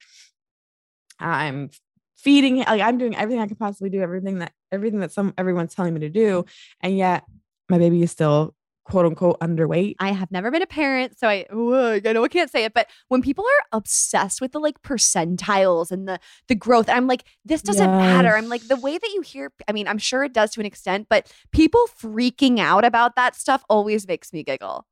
[1.19, 1.71] I'm
[2.17, 5.75] feeding like I'm doing everything I can possibly do, everything that everything that some everyone's
[5.75, 6.45] telling me to do.
[6.81, 7.25] And yet
[7.69, 9.97] my baby is still quote unquote underweight.
[9.99, 12.89] I have never been a parent, so I I know I can't say it, but
[13.09, 16.19] when people are obsessed with the like percentiles and the
[16.49, 17.99] the growth, I'm like, this doesn't yes.
[17.99, 18.37] matter.
[18.37, 20.67] I'm like, the way that you hear, I mean, I'm sure it does to an
[20.67, 24.87] extent, but people freaking out about that stuff always makes me giggle.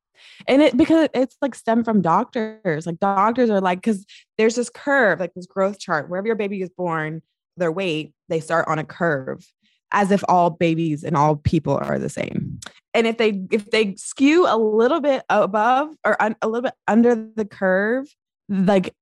[0.46, 2.86] And it because it's like stem from doctors.
[2.86, 4.06] Like doctors are like, because
[4.38, 7.22] there's this curve, like this growth chart, wherever your baby is born,
[7.56, 9.46] their weight, they start on a curve
[9.92, 12.58] as if all babies and all people are the same.
[12.94, 16.74] And if they if they skew a little bit above or un, a little bit
[16.88, 18.06] under the curve,
[18.48, 18.94] like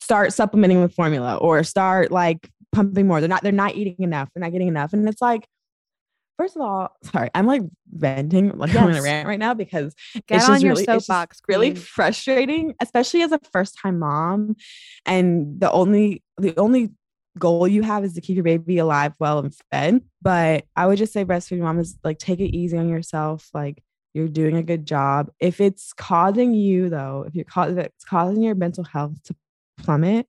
[0.00, 3.20] start supplementing with formula or start like pumping more.
[3.20, 4.28] They're not they're not eating enough.
[4.34, 4.92] They're not getting enough.
[4.92, 5.46] And it's like
[6.36, 8.82] First of all, sorry, I'm like venting, like yes.
[8.82, 9.94] I'm gonna rant right now because
[10.26, 14.56] Get it's just really, soapbox, really frustrating, especially as a first time mom.
[15.06, 16.90] And the only the only
[17.38, 20.00] goal you have is to keep your baby alive, well, and fed.
[20.22, 23.48] But I would just say breastfeeding mom is like take it easy on yourself.
[23.52, 25.30] Like you're doing a good job.
[25.40, 29.36] If it's causing you though, if you're ca- if it's causing your mental health to
[29.78, 30.26] plummet,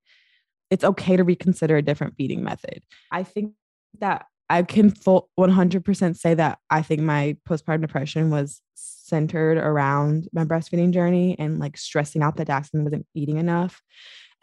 [0.72, 2.82] it's okay to reconsider a different feeding method.
[3.12, 3.54] I think
[4.00, 10.28] that I can full 100% say that I think my postpartum depression was centered around
[10.34, 13.82] my breastfeeding journey and like stressing out that Daxon wasn't eating enough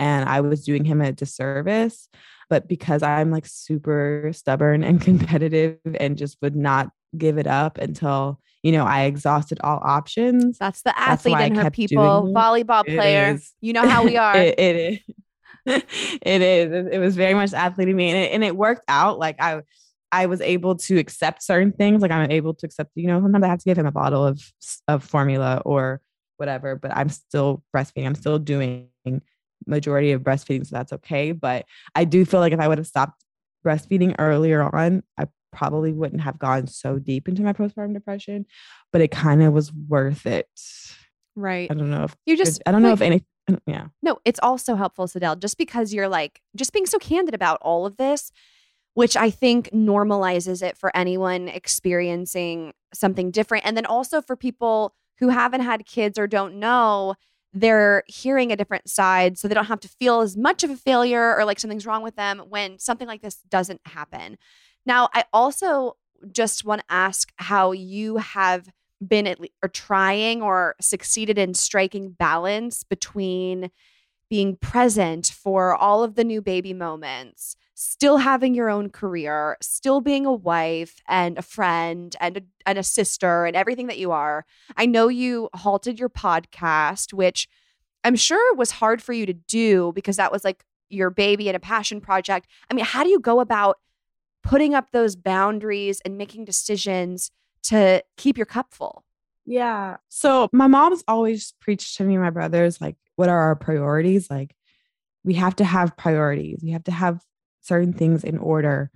[0.03, 2.09] and I was doing him a disservice.
[2.51, 7.79] But because I'm like super stubborn and competitive and just would not give it up
[7.79, 10.59] until you know I exhausted all options.
[10.59, 13.39] That's the athlete in her people, volleyball player.
[13.61, 14.37] You know how we are.
[14.37, 14.99] it, it is.
[16.23, 16.89] it is.
[16.93, 19.19] It was very much athlete in me, and it, and it worked out.
[19.19, 19.63] Like I,
[20.11, 22.03] I was able to accept certain things.
[22.03, 22.91] Like I'm able to accept.
[22.97, 24.43] You know, sometimes I have to give him a bottle of
[24.89, 26.01] of formula or
[26.37, 28.07] whatever, but I'm still breastfeeding.
[28.07, 28.89] I'm still doing
[29.67, 31.33] majority of breastfeeding, so that's okay.
[31.33, 33.25] But I do feel like if I would have stopped
[33.65, 38.47] breastfeeding earlier on, I probably wouldn't have gone so deep into my postpartum depression,
[38.91, 40.49] but it kind of was worth it.
[41.37, 41.71] Right.
[41.71, 43.25] I don't know if you just, I don't know if any,
[43.67, 43.89] yeah.
[44.03, 47.87] No, it's also helpful, Sydel, just because you're like, just being so candid about all
[47.87, 48.33] of this,
[48.95, 53.67] which I think normalizes it for anyone experiencing something different.
[53.67, 57.15] And then also for people who haven't had kids or don't know,
[57.53, 60.77] they're hearing a different side so they don't have to feel as much of a
[60.77, 64.39] failure or like something's wrong with them when something like this doesn't happen.
[64.87, 65.97] Now, I also
[66.31, 68.69] just want to ask how you have
[69.07, 73.71] been at le- or trying or succeeded in striking balance between
[74.33, 80.01] being present for all of the new baby moments still having your own career, still
[80.01, 84.11] being a wife and a friend and a, and a sister and everything that you
[84.11, 84.47] are.
[84.75, 87.47] I know you halted your podcast, which
[88.05, 91.57] I'm sure was hard for you to do because that was like your baby and
[91.57, 92.47] a passion project.
[92.71, 93.81] I mean, how do you go about
[94.43, 97.31] putting up those boundaries and making decisions
[97.65, 99.05] to keep your cup full?
[99.45, 99.97] Yeah.
[100.09, 104.29] So my mom's always preached to me my brothers like, what are our priorities?
[104.29, 104.53] Like,
[105.23, 106.59] we have to have priorities.
[106.61, 107.23] We have to have
[107.61, 108.91] certain things in order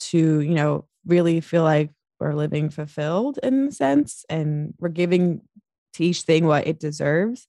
[0.00, 1.88] to, you know, really feel like
[2.18, 5.40] we're living fulfilled in a sense and we're giving
[5.94, 7.48] to each thing what it deserves.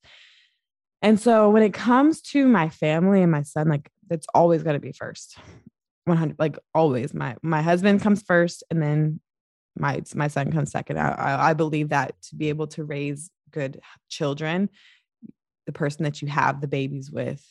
[1.02, 4.76] And so when it comes to my family and my son, like that's always going
[4.76, 5.38] to be first.
[6.06, 9.20] 100 like always my my husband comes first and then
[9.78, 13.82] my my son comes second I, I believe that to be able to raise good
[14.10, 14.70] children
[15.66, 17.44] the person that you have the babies with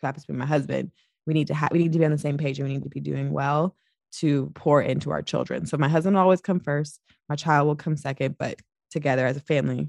[0.00, 0.90] who happens to be my husband
[1.28, 2.82] we need to have we need to be on the same page and we need
[2.82, 3.76] to be doing well
[4.10, 5.66] to pour into our children.
[5.66, 8.58] So my husband will always come first, my child will come second, but
[8.90, 9.88] together as a family,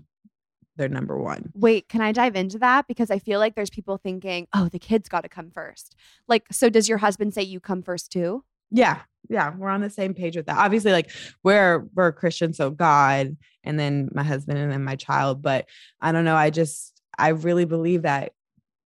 [0.76, 1.52] they're number one.
[1.56, 2.88] Wait, can I dive into that?
[2.88, 5.96] Because I feel like there's people thinking, oh, the kids got to come first.
[6.28, 8.44] Like, so does your husband say you come first too?
[8.72, 9.00] Yeah.
[9.30, 9.54] Yeah.
[9.56, 10.58] We're on the same page with that.
[10.58, 11.10] Obviously, like
[11.44, 15.42] we're we're Christian, so God and then my husband and then my child.
[15.42, 15.66] But
[16.00, 16.36] I don't know.
[16.36, 18.32] I just I really believe that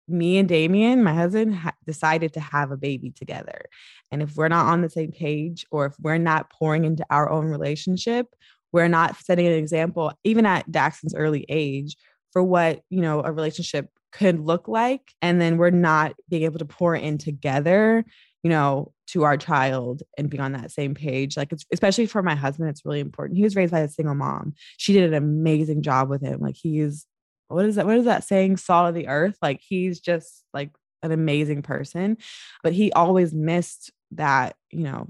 [0.07, 3.65] me and Damien, my husband, ha- decided to have a baby together.
[4.11, 7.29] And if we're not on the same page or if we're not pouring into our
[7.29, 8.27] own relationship,
[8.73, 11.95] we're not setting an example, even at Daxon's early age,
[12.31, 15.13] for what, you know, a relationship could look like.
[15.21, 18.03] And then we're not being able to pour in together,
[18.43, 21.35] you know, to our child and be on that same page.
[21.35, 23.37] Like, especially for my husband, it's really important.
[23.37, 24.53] He was raised by a single mom.
[24.77, 26.39] She did an amazing job with him.
[26.39, 27.05] Like, he's
[27.51, 27.85] what is that?
[27.85, 28.57] What is that saying?
[28.57, 29.37] Salt of the earth.
[29.41, 30.71] Like he's just like
[31.03, 32.17] an amazing person,
[32.63, 35.07] but he always missed that, you know,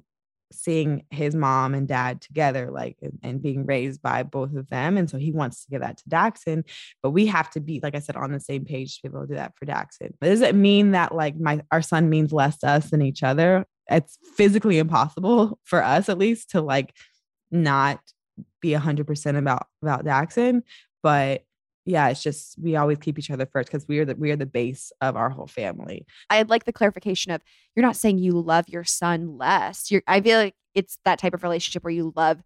[0.52, 4.98] seeing his mom and dad together, like and, being raised by both of them.
[4.98, 6.64] And so he wants to give that to Daxon.
[7.02, 9.22] But we have to be, like I said, on the same page to be able
[9.22, 10.14] to do that for Daxon.
[10.20, 13.24] But does it mean that like my our son means less to us than each
[13.24, 13.66] other?
[13.90, 16.94] It's physically impossible for us at least to like
[17.50, 18.00] not
[18.62, 20.62] be a hundred percent about about Daxon.
[21.04, 21.44] But
[21.92, 24.38] yeah, it's just we always keep each other first because we are the we are
[24.38, 26.06] the base of our whole family.
[26.30, 27.42] I'd like the clarification of
[27.76, 29.92] you're not saying you love your son less.
[29.92, 32.42] You're I feel like it's that type of relationship where you love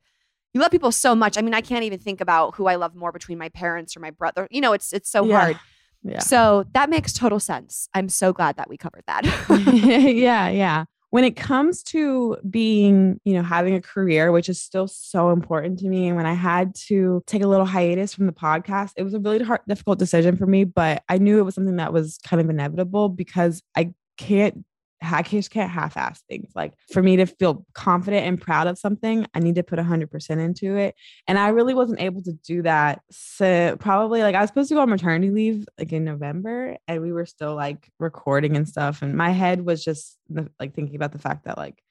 [0.53, 1.38] you love people so much.
[1.38, 3.99] I mean, I can't even think about who I love more between my parents or
[3.99, 4.47] my brother.
[4.49, 5.39] You know, it's it's so yeah.
[5.39, 5.60] hard.
[6.01, 6.19] Yeah.
[6.19, 7.88] So that makes total sense.
[7.93, 9.25] I'm so glad that we covered that.
[9.73, 14.87] yeah, yeah when it comes to being, you know, having a career, which is still
[14.87, 18.33] so important to me, and when I had to take a little hiatus from the
[18.33, 21.55] podcast, it was a really hard, difficult decision for me, but I knew it was
[21.55, 24.65] something that was kind of inevitable because I can't
[25.01, 26.51] I just can't half-ass things.
[26.55, 30.29] Like for me to feel confident and proud of something, I need to put 100%
[30.39, 30.95] into it.
[31.27, 33.01] And I really wasn't able to do that.
[33.12, 37.01] So probably like I was supposed to go on maternity leave like in November and
[37.01, 39.01] we were still like recording and stuff.
[39.01, 40.17] And my head was just
[40.60, 41.81] like thinking about the fact that like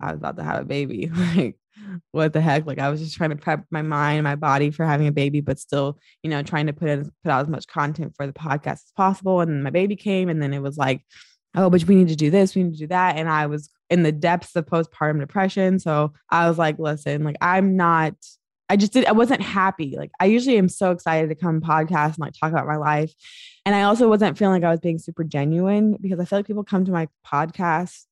[0.00, 1.10] I was about to have a baby.
[1.34, 1.56] like
[2.10, 2.66] what the heck?
[2.66, 5.40] Like I was just trying to prep my mind, my body for having a baby,
[5.40, 8.32] but still, you know, trying to put in, put out as much content for the
[8.32, 9.40] podcast as possible.
[9.40, 11.02] And then my baby came and then it was like,
[11.54, 13.16] oh, but we need to do this, we need to do that.
[13.16, 15.78] And I was in the depths of postpartum depression.
[15.78, 18.14] So I was like, listen, like I'm not,
[18.68, 19.96] I just did, I wasn't happy.
[19.98, 23.12] Like I usually am so excited to come podcast and like talk about my life.
[23.66, 26.46] And I also wasn't feeling like I was being super genuine because I feel like
[26.46, 28.04] people come to my podcast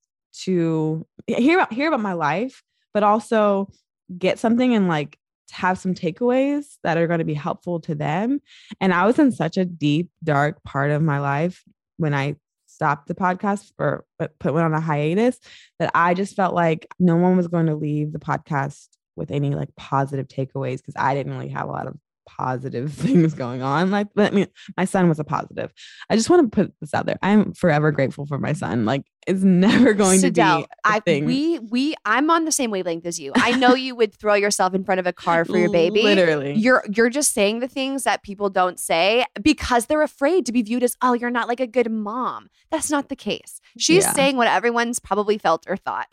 [0.43, 3.69] to hear about hear about my life, but also
[4.17, 5.17] get something and like
[5.51, 8.39] have some takeaways that are going to be helpful to them.
[8.79, 11.63] And I was in such a deep, dark part of my life
[11.97, 12.35] when I
[12.81, 14.03] stopped the podcast or
[14.39, 15.39] put one on a hiatus
[15.77, 19.51] that I just felt like no one was going to leave the podcast with any
[19.51, 23.91] like positive takeaways because I didn't really have a lot of positive things going on.
[23.91, 25.73] Like, but I mean, my son was a positive.
[26.09, 27.17] I just want to put this out there.
[27.21, 28.85] I'm forever grateful for my son.
[28.85, 30.65] Like, it's never going to be.
[30.83, 31.25] I thing.
[31.25, 33.31] we we I'm on the same wavelength as you.
[33.35, 36.03] I know you would throw yourself in front of a car for your baby.
[36.03, 40.51] Literally, you're you're just saying the things that people don't say because they're afraid to
[40.51, 42.49] be viewed as oh, you're not like a good mom.
[42.71, 43.61] That's not the case.
[43.77, 44.13] She's yeah.
[44.13, 46.07] saying what everyone's probably felt or thought.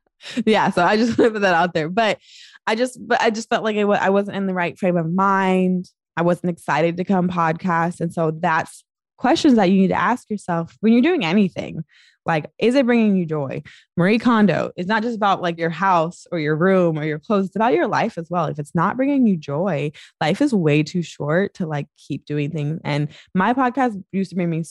[0.46, 2.18] yeah, so I just want to put that out there, but
[2.66, 5.86] I just, but I just felt like I wasn't in the right frame of mind.
[6.16, 8.00] I wasn't excited to come podcast.
[8.00, 8.84] And so that's
[9.16, 11.84] questions that you need to ask yourself when you're doing anything.
[12.26, 13.62] Like, is it bringing you joy?
[13.96, 17.46] Marie Kondo is not just about like your house or your room or your clothes.
[17.46, 18.46] It's about your life as well.
[18.46, 22.50] If it's not bringing you joy, life is way too short to like keep doing
[22.50, 22.80] things.
[22.84, 24.62] And my podcast used to bring me,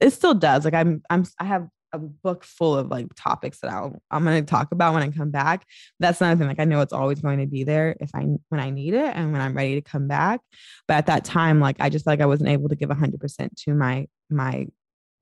[0.00, 0.64] it still does.
[0.64, 4.44] Like I'm, I'm, I have a book full of like topics that I'll, I'm going
[4.44, 5.66] to talk about when I come back.
[6.00, 6.48] That's another thing.
[6.48, 9.14] Like I know it's always going to be there if I when I need it
[9.14, 10.40] and when I'm ready to come back.
[10.88, 13.74] But at that time, like I just like I wasn't able to give 100% to
[13.74, 14.66] my my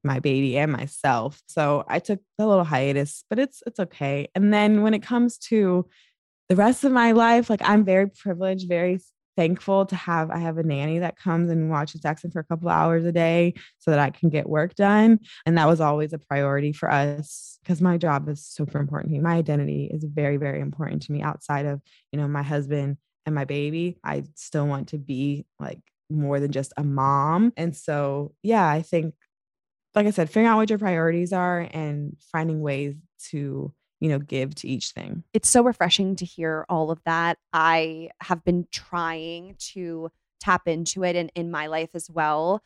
[0.05, 1.41] my baby and myself.
[1.47, 4.29] So I took a little hiatus, but it's it's okay.
[4.35, 5.89] And then when it comes to
[6.49, 8.99] the rest of my life, like I'm very privileged, very
[9.37, 12.69] thankful to have I have a nanny that comes and watches Daxon for a couple
[12.69, 15.21] hours a day so that I can get work done.
[15.47, 19.15] And that was always a priority for us because my job is super important to
[19.15, 19.21] me.
[19.21, 23.35] My identity is very, very important to me outside of, you know, my husband and
[23.35, 23.99] my baby.
[24.05, 27.53] I still want to be like more than just a mom.
[27.57, 29.15] And so, yeah, I think,
[29.95, 32.97] like I said, figuring out what your priorities are and finding ways
[33.31, 35.23] to you know, give to each thing.
[35.33, 37.39] It's so refreshing to hear all of that.
[37.53, 40.11] I have been trying to
[40.41, 42.65] tap into it in, in my life as well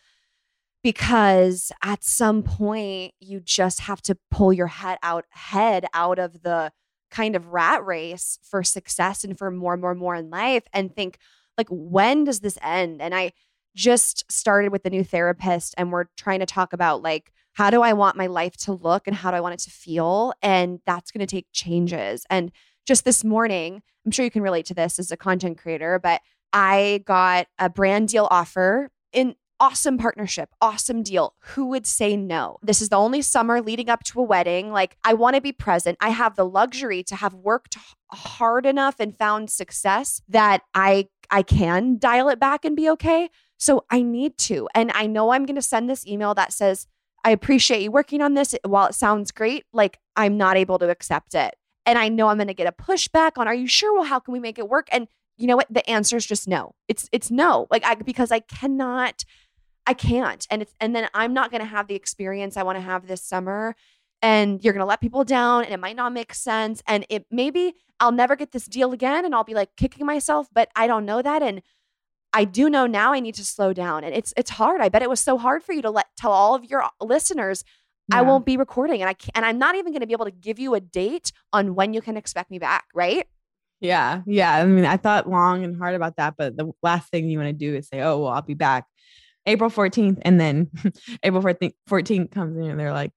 [0.83, 6.42] because at some point you just have to pull your head out head out of
[6.42, 6.72] the
[7.11, 10.62] kind of rat race for success and for more and more and more in life
[10.72, 11.18] and think
[11.59, 13.31] like when does this end and i
[13.77, 17.81] just started with the new therapist and we're trying to talk about like how do
[17.83, 20.35] I want my life to look and how do I want it to feel?
[20.43, 22.27] And that's going to take changes.
[22.29, 22.53] And
[22.87, 26.21] just this morning, I'm sure you can relate to this as a content creator, but
[26.53, 31.35] I got a brand deal offer in awesome partnership, awesome deal.
[31.41, 32.59] Who would say no?
[32.62, 34.71] This is the only summer leading up to a wedding.
[34.71, 35.97] Like, I want to be present.
[35.99, 37.79] I have the luxury to have worked
[38.12, 43.31] hard enough and found success that I I can dial it back and be okay.
[43.59, 44.69] So I need to.
[44.75, 46.87] And I know I'm going to send this email that says
[47.25, 48.55] I appreciate you working on this.
[48.64, 51.55] While it sounds great, like I'm not able to accept it.
[51.85, 53.94] And I know I'm going to get a pushback on, are you sure?
[53.94, 54.88] Well, how can we make it work?
[54.92, 55.67] And you know what?
[55.71, 56.75] The answer is just no.
[56.88, 57.67] It's, it's no.
[57.71, 59.25] Like I, because I cannot,
[59.87, 60.46] I can't.
[60.50, 63.07] And it's, and then I'm not going to have the experience I want to have
[63.07, 63.75] this summer.
[64.23, 67.27] and you're going to let people down and it might not make sense and it
[67.31, 70.87] maybe I'll never get this deal again and I'll be like kicking myself, but I
[70.87, 71.63] don't know that and
[72.37, 74.83] I do know now I need to slow down and it's it's hard.
[74.83, 76.91] I bet it was so hard for you to let tell all of your uh,
[77.01, 77.65] listeners
[78.11, 78.19] yeah.
[78.19, 80.31] I won't be recording and I and I'm not even going to be able to
[80.31, 83.27] give you a date on when you can expect me back, right?
[83.81, 84.21] Yeah.
[84.27, 84.55] Yeah.
[84.55, 87.49] I mean, I thought long and hard about that, but the last thing you want
[87.49, 88.85] to do is say, "Oh, well, I'll be back
[89.47, 90.71] April 14th." And then
[91.23, 93.13] April 14th, 14th comes in and they're like,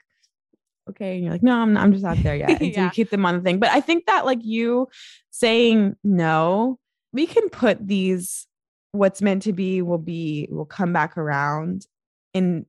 [0.90, 1.16] okay.
[1.16, 2.62] And you're like, no, I'm, not, I'm just out there yet.
[2.62, 2.76] And yeah.
[2.76, 3.60] so you keep them on the thing.
[3.60, 4.88] But I think that like you
[5.30, 6.80] saying no,
[7.12, 8.48] we can put these,
[8.92, 11.86] what's meant to be will be, will come back around
[12.34, 12.66] in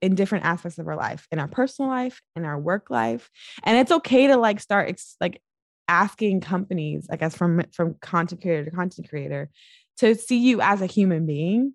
[0.00, 3.28] in different aspects of our life in our personal life in our work life
[3.64, 5.42] and it's okay to like start ex- like
[5.88, 9.50] asking companies i guess from from content creator to content creator
[9.98, 11.74] to see you as a human being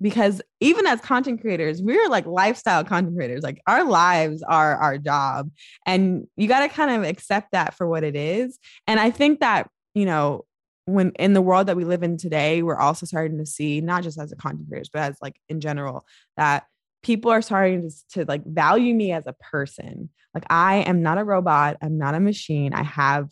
[0.00, 3.42] because even as content creators, we're like lifestyle content creators.
[3.42, 5.50] Like our lives are our job.
[5.86, 8.58] And you got to kind of accept that for what it is.
[8.86, 10.44] And I think that, you know,
[10.86, 14.02] when in the world that we live in today, we're also starting to see, not
[14.02, 16.04] just as a content creators, but as like in general,
[16.36, 16.64] that
[17.02, 20.08] people are starting to, to like value me as a person.
[20.34, 22.72] Like I am not a robot, I'm not a machine.
[22.74, 23.30] I have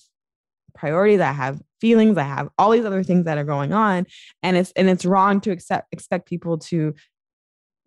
[0.74, 1.20] priorities.
[1.20, 2.16] I have feelings.
[2.16, 4.06] I have all these other things that are going on.
[4.42, 6.94] And it's and it's wrong to accept expect people to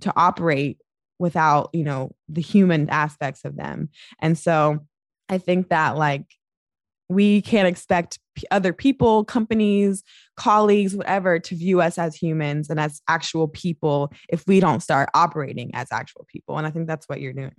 [0.01, 0.79] to operate
[1.19, 3.89] without you know the human aspects of them.
[4.19, 4.79] And so
[5.29, 6.25] i think that like
[7.13, 8.19] we can't expect
[8.51, 10.03] other people companies
[10.37, 15.09] colleagues whatever to view us as humans and as actual people if we don't start
[15.13, 17.53] operating as actual people and i think that's what you're doing.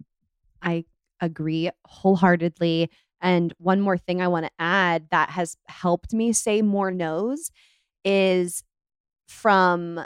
[0.62, 0.84] I
[1.20, 2.90] agree wholeheartedly
[3.20, 7.50] and one more thing I want to add that has helped me say more no's
[8.04, 8.62] is
[9.26, 10.04] from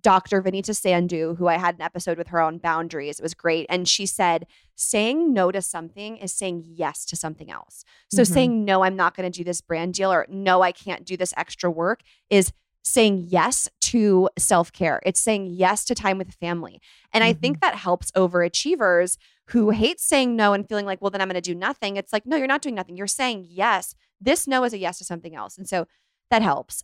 [0.00, 0.42] Dr.
[0.42, 3.18] Vinita Sandu, who I had an episode with her on boundaries.
[3.18, 3.66] It was great.
[3.68, 7.84] And she said, saying no to something is saying yes to something else.
[8.10, 8.32] So mm-hmm.
[8.32, 11.16] saying, no, I'm not going to do this brand deal or no, I can't do
[11.16, 15.00] this extra work is saying yes to self care.
[15.06, 16.80] It's saying yes to time with family.
[17.12, 17.30] And mm-hmm.
[17.30, 17.70] I think mm-hmm.
[17.70, 19.16] that helps overachievers
[19.48, 21.96] who hate saying no and feeling like, well, then I'm going to do nothing.
[21.96, 22.96] It's like, no, you're not doing nothing.
[22.96, 23.94] You're saying yes.
[24.20, 25.58] This no is a yes to something else.
[25.58, 25.86] And so
[26.30, 26.82] that helps.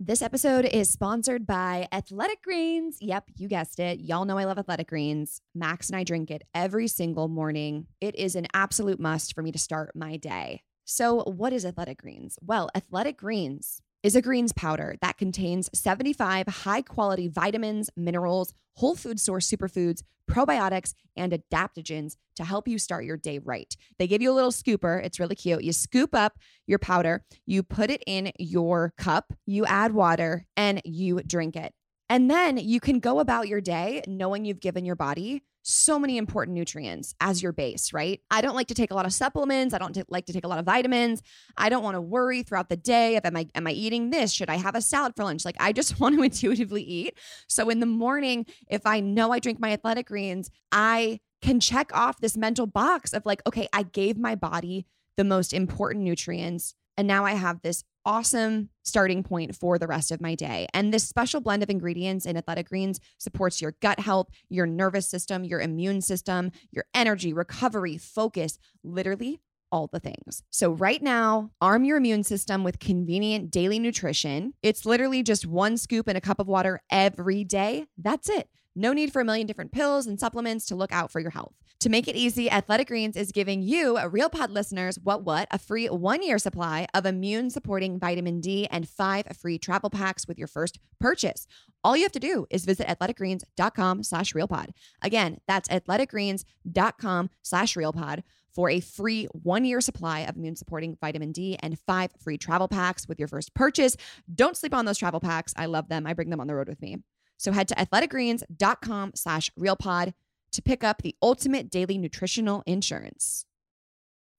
[0.00, 2.98] This episode is sponsored by Athletic Greens.
[3.00, 3.98] Yep, you guessed it.
[3.98, 5.40] Y'all know I love Athletic Greens.
[5.56, 7.88] Max and I drink it every single morning.
[8.00, 10.62] It is an absolute must for me to start my day.
[10.84, 12.38] So, what is Athletic Greens?
[12.40, 18.94] Well, Athletic Greens is a greens powder that contains 75 high quality vitamins, minerals, whole
[18.94, 23.74] food source superfoods, probiotics, and adaptogens to help you start your day right.
[23.98, 25.02] They give you a little scooper.
[25.04, 25.64] It's really cute.
[25.64, 30.80] You scoop up your powder, you put it in your cup, you add water, and
[30.84, 31.72] you drink it.
[32.08, 36.16] And then you can go about your day knowing you've given your body so many
[36.16, 38.20] important nutrients as your base, right?
[38.30, 39.74] I don't like to take a lot of supplements.
[39.74, 41.22] I don't t- like to take a lot of vitamins.
[41.58, 44.32] I don't want to worry throughout the day am I am I eating this?
[44.32, 45.44] Should I have a salad for lunch?
[45.44, 47.18] Like I just want to intuitively eat.
[47.48, 51.94] So in the morning, if I know I drink my athletic greens, I can check
[51.94, 56.74] off this mental box of like, okay, I gave my body the most important nutrients
[56.98, 60.66] and now I have this awesome starting point for the rest of my day.
[60.74, 65.06] And this special blend of ingredients in Athletic Greens supports your gut health, your nervous
[65.06, 69.40] system, your immune system, your energy, recovery, focus, literally
[69.70, 70.42] all the things.
[70.50, 74.54] So, right now, arm your immune system with convenient daily nutrition.
[74.62, 77.86] It's literally just one scoop in a cup of water every day.
[77.96, 78.48] That's it.
[78.74, 81.54] No need for a million different pills and supplements to look out for your health.
[81.80, 85.46] To make it easy, Athletic Greens is giving you, uh, Real Pod listeners, what what,
[85.52, 90.26] a free one year supply of immune supporting vitamin D and five free travel packs
[90.26, 91.46] with your first purchase.
[91.84, 94.70] All you have to do is visit athleticgreens.com slash realpod.
[95.02, 101.30] Again, that's athleticgreens.com slash realpod for a free one year supply of immune supporting vitamin
[101.30, 103.96] D and five free travel packs with your first purchase.
[104.34, 105.54] Don't sleep on those travel packs.
[105.56, 106.08] I love them.
[106.08, 106.96] I bring them on the road with me.
[107.36, 110.12] So head to athleticgreens.com slash realpod
[110.52, 113.44] to pick up the ultimate daily nutritional insurance.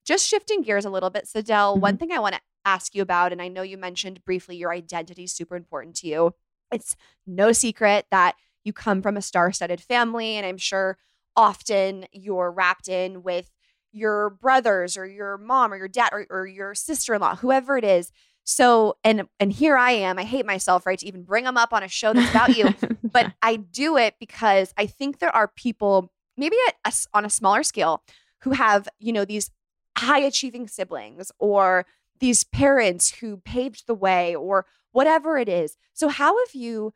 [0.04, 1.80] Just shifting gears a little bit, Sydel, mm-hmm.
[1.80, 4.72] one thing I want to ask you about, and I know you mentioned briefly your
[4.72, 6.34] identity is super important to you.
[6.72, 6.96] It's
[7.26, 10.98] no secret that you come from a star studded family, and I'm sure
[11.36, 13.50] often you're wrapped in with
[13.92, 17.76] your brothers or your mom or your dad or, or your sister in law, whoever
[17.76, 18.12] it is.
[18.50, 20.18] So and and here I am.
[20.18, 22.74] I hate myself, right, to even bring them up on a show that's about you.
[23.04, 27.30] but I do it because I think there are people, maybe at a, on a
[27.30, 28.02] smaller scale,
[28.40, 29.52] who have you know these
[29.96, 31.86] high achieving siblings or
[32.18, 35.76] these parents who paved the way or whatever it is.
[35.92, 36.92] So how have you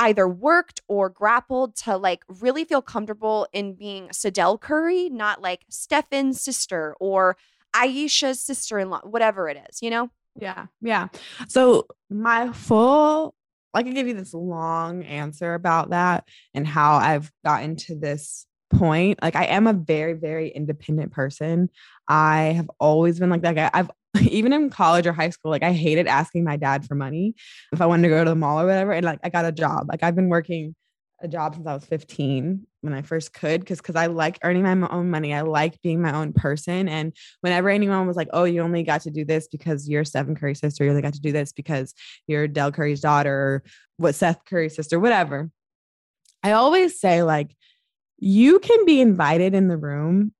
[0.00, 5.66] either worked or grappled to like really feel comfortable in being Sydel Curry, not like
[5.70, 7.36] Stephen's sister or
[7.72, 10.10] Ayesha's sister in law, whatever it is, you know?
[10.40, 10.66] Yeah.
[10.80, 11.08] Yeah.
[11.48, 13.34] So my full
[13.74, 16.24] I can give you this long answer about that
[16.54, 19.20] and how I've gotten to this point.
[19.20, 21.70] Like I am a very, very independent person.
[22.08, 23.74] I have always been like that.
[23.74, 23.90] I, I've
[24.28, 27.34] even in college or high school, like I hated asking my dad for money
[27.72, 28.92] if I wanted to go to the mall or whatever.
[28.92, 29.86] And like I got a job.
[29.88, 30.74] Like I've been working
[31.20, 34.62] a job since I was 15 when I first could because because I like earning
[34.62, 35.34] my own money.
[35.34, 36.88] I like being my own person.
[36.88, 40.36] And whenever anyone was like, "Oh, you only got to do this because you're Stephen
[40.36, 40.84] Curry's sister.
[40.84, 41.94] You only got to do this because
[42.26, 43.62] you're Del Curry's daughter, or
[43.96, 45.50] what Seth Curry's sister, whatever,"
[46.42, 47.56] I always say like,
[48.18, 50.32] you can be invited in the room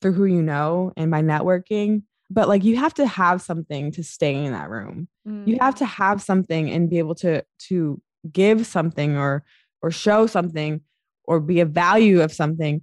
[0.00, 4.04] through who you know and by networking but like you have to have something to
[4.04, 5.46] stay in that room mm.
[5.46, 8.00] you have to have something and be able to to
[8.30, 9.44] give something or
[9.82, 10.80] or show something
[11.28, 12.80] or be a value of something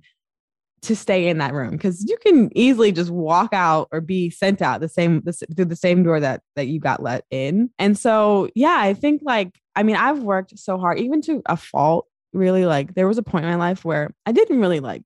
[0.84, 1.72] to stay in that room.
[1.72, 5.66] Because you can easily just walk out or be sent out the same the, through
[5.66, 7.70] the same door that that you got let in.
[7.80, 11.58] And so yeah i think like i mean i've worked so hard even to a
[11.58, 15.02] fault really like there was a point in my life where i didn't really like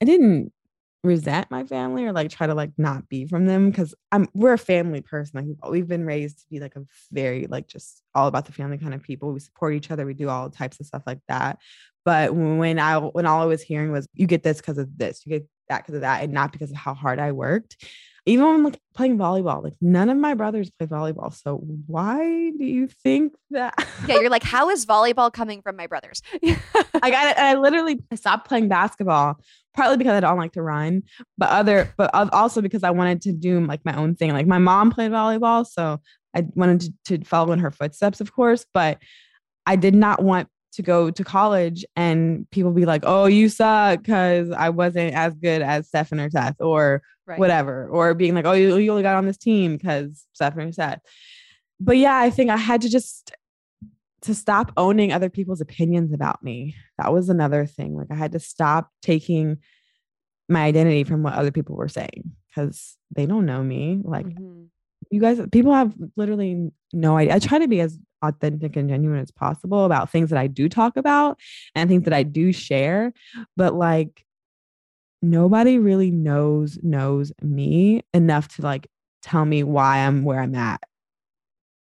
[0.00, 0.52] i didn't
[1.04, 4.54] resent my family or like try to like not be from them because I'm we're
[4.54, 5.56] a family person.
[5.62, 8.78] Like we've been raised to be like a very like just all about the family
[8.78, 9.32] kind of people.
[9.32, 10.06] We support each other.
[10.06, 11.58] We do all types of stuff like that.
[12.04, 15.24] But when I when all I was hearing was you get this because of this,
[15.24, 17.76] you get that because of that, and not because of how hard I worked.
[18.26, 21.32] Even when like playing volleyball, like none of my brothers play volleyball.
[21.32, 21.56] So
[21.86, 22.18] why
[22.58, 23.74] do you think that?
[24.06, 26.22] yeah, you're like, how is volleyball coming from my brothers?
[26.42, 27.38] I got it.
[27.38, 29.40] I literally stopped playing basketball
[29.74, 31.04] partly because I don't like to run,
[31.38, 34.32] but other, but also because I wanted to do like my own thing.
[34.32, 36.00] Like my mom played volleyball, so
[36.34, 38.98] I wanted to, to follow in her footsteps, of course, but
[39.66, 44.00] I did not want to go to college and people be like, "Oh, you suck,"
[44.00, 47.38] because I wasn't as good as Stephen or Seth or right.
[47.38, 50.72] whatever, or being like, "Oh, you, you only got on this team because Stephen or
[50.72, 51.00] Seth."
[51.80, 53.32] But yeah, I think I had to just
[54.22, 56.74] to stop owning other people's opinions about me.
[56.98, 57.96] That was another thing.
[57.96, 59.58] Like I had to stop taking
[60.48, 64.00] my identity from what other people were saying because they don't know me.
[64.02, 64.64] Like mm-hmm.
[65.10, 67.34] you guys, people have literally no idea.
[67.34, 70.68] I try to be as authentic and genuine as possible about things that I do
[70.68, 71.38] talk about
[71.74, 73.12] and things that I do share.
[73.56, 74.24] But like
[75.22, 78.88] nobody really knows knows me enough to like
[79.22, 80.80] tell me why I'm where I'm at.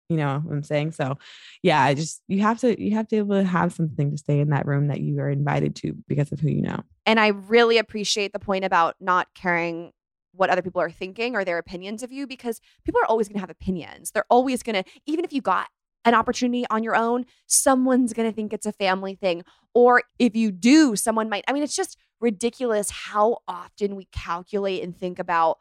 [0.09, 0.93] You know what i'm saying?
[0.93, 1.17] So
[1.63, 4.17] yeah i just you have to you have to be able to have something to
[4.17, 6.81] stay in that room that you are invited to because of who you know.
[7.05, 9.91] And i really appreciate the point about not caring
[10.37, 13.35] what other people are thinking or their opinions of you because people are always going
[13.35, 14.11] to have opinions.
[14.11, 15.67] They're always going to even if you got
[16.07, 19.43] an opportunity on your own someone's going to think it's a family thing
[19.73, 24.83] or if you do someone might i mean it's just ridiculous how often we calculate
[24.83, 25.59] and think about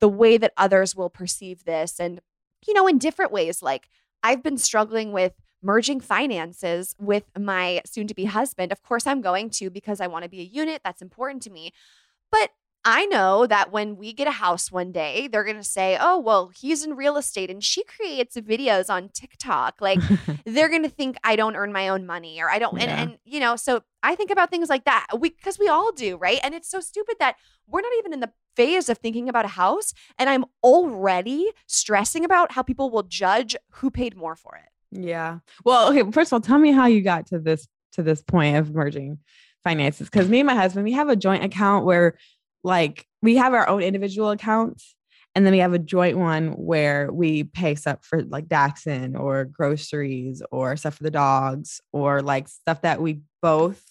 [0.00, 2.20] the way that others will perceive this and
[2.66, 3.62] you know, in different ways.
[3.62, 3.88] Like
[4.22, 8.72] I've been struggling with merging finances with my soon to be husband.
[8.72, 10.82] Of course, I'm going to because I want to be a unit.
[10.84, 11.72] That's important to me.
[12.30, 12.50] But
[12.90, 16.18] I know that when we get a house one day, they're going to say, oh,
[16.18, 19.82] well, he's in real estate and she creates videos on TikTok.
[19.82, 20.00] Like
[20.46, 22.78] they're going to think I don't earn my own money or I don't.
[22.78, 22.84] Yeah.
[22.84, 25.92] And, and, you know, so I think about things like that because we, we all
[25.92, 26.40] do, right?
[26.42, 27.36] And it's so stupid that
[27.66, 29.92] we're not even in the phase of thinking about a house.
[30.18, 34.98] And I'm already stressing about how people will judge who paid more for it.
[34.98, 35.40] Yeah.
[35.62, 36.10] Well, okay.
[36.10, 39.18] First of all, tell me how you got to this to this point of merging
[39.62, 42.16] finances because me and my husband we have a joint account where
[42.62, 44.94] like we have our own individual accounts
[45.34, 49.44] and then we have a joint one where we pay stuff for like Daxon or
[49.44, 53.84] groceries or stuff for the dogs or like stuff that we both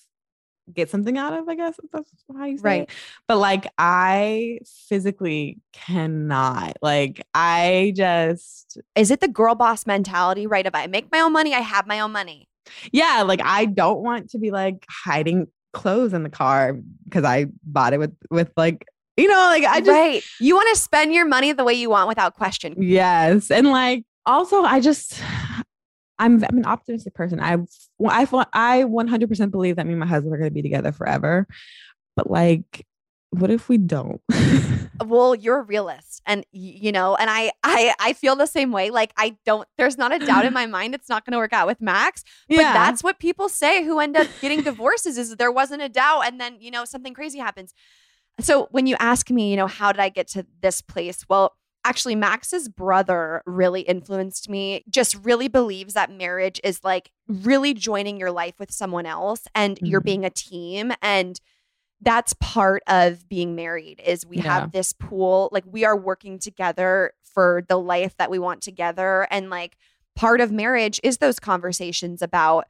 [0.74, 2.82] get something out of, I guess that's how you say right.
[2.82, 2.90] it.
[3.28, 4.60] But like I
[4.90, 6.78] physically cannot.
[6.82, 10.66] Like I just Is it the girl boss mentality, right?
[10.66, 12.50] If I make my own money, I have my own money.
[12.92, 15.48] Yeah, like I don't want to be like hiding
[15.78, 16.74] clothes in the car
[17.06, 20.24] because I bought it with with like you know like I just right.
[20.40, 22.76] You want to spend your money the way you want without question.
[22.82, 25.22] Yes, and like also I just
[26.20, 27.40] I'm I'm an optimistic person.
[27.40, 27.58] I
[28.10, 31.48] I I 100% believe that me and my husband are going to be together forever.
[32.16, 32.87] But like
[33.32, 34.22] what if we don't?
[35.06, 38.90] well, you're a realist and you know, and I I I feel the same way.
[38.90, 41.54] Like I don't there's not a doubt in my mind it's not going to work
[41.54, 42.74] out with Max, but yeah.
[42.74, 46.40] that's what people say who end up getting divorces is there wasn't a doubt and
[46.40, 47.74] then, you know, something crazy happens.
[48.40, 51.26] So when you ask me, you know, how did I get to this place?
[51.30, 51.54] Well,
[51.86, 54.84] Actually, Max's brother really influenced me.
[54.90, 59.80] Just really believes that marriage is like really joining your life with someone else and
[59.82, 60.06] you're Mhm.
[60.06, 61.40] being a team and
[62.02, 64.44] that's part of being married is we Yeah.
[64.54, 69.28] have this pool like we are working together for the life that we want together
[69.32, 69.78] and like
[70.16, 72.68] part of marriage is those conversations about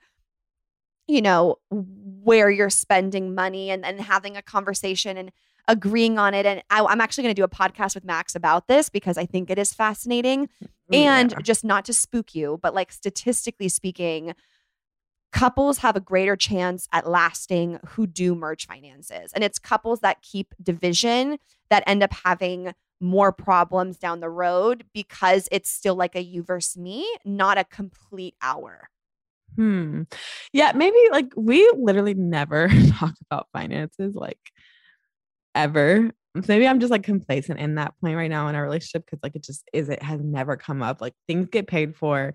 [1.08, 5.32] you know where you're spending money and, and having a conversation and
[5.70, 8.68] agreeing on it and I, i'm actually going to do a podcast with max about
[8.68, 12.74] this because i think it is fascinating mm, and just not to spook you but
[12.74, 14.34] like statistically speaking
[15.38, 20.22] couples have a greater chance at lasting who do merge finances and it's couples that
[20.22, 21.38] keep division
[21.70, 26.42] that end up having more problems down the road because it's still like a you
[26.42, 28.90] versus me not a complete hour
[29.56, 30.04] Hmm.
[30.54, 34.40] Yeah, maybe like we literally never talk about finances like
[35.56, 36.12] ever.
[36.36, 39.20] So maybe I'm just like complacent in that point right now in our relationship because
[39.24, 41.02] like it just is it has never come up.
[41.02, 42.34] Like things get paid for.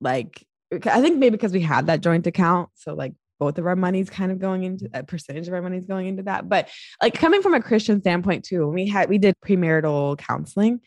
[0.00, 3.76] Like I think maybe because we had that joint account, so like both of our
[3.76, 6.48] money's kind of going into a percentage of our money's going into that.
[6.48, 6.68] But
[7.00, 10.80] like coming from a Christian standpoint too, we had we did premarital counseling,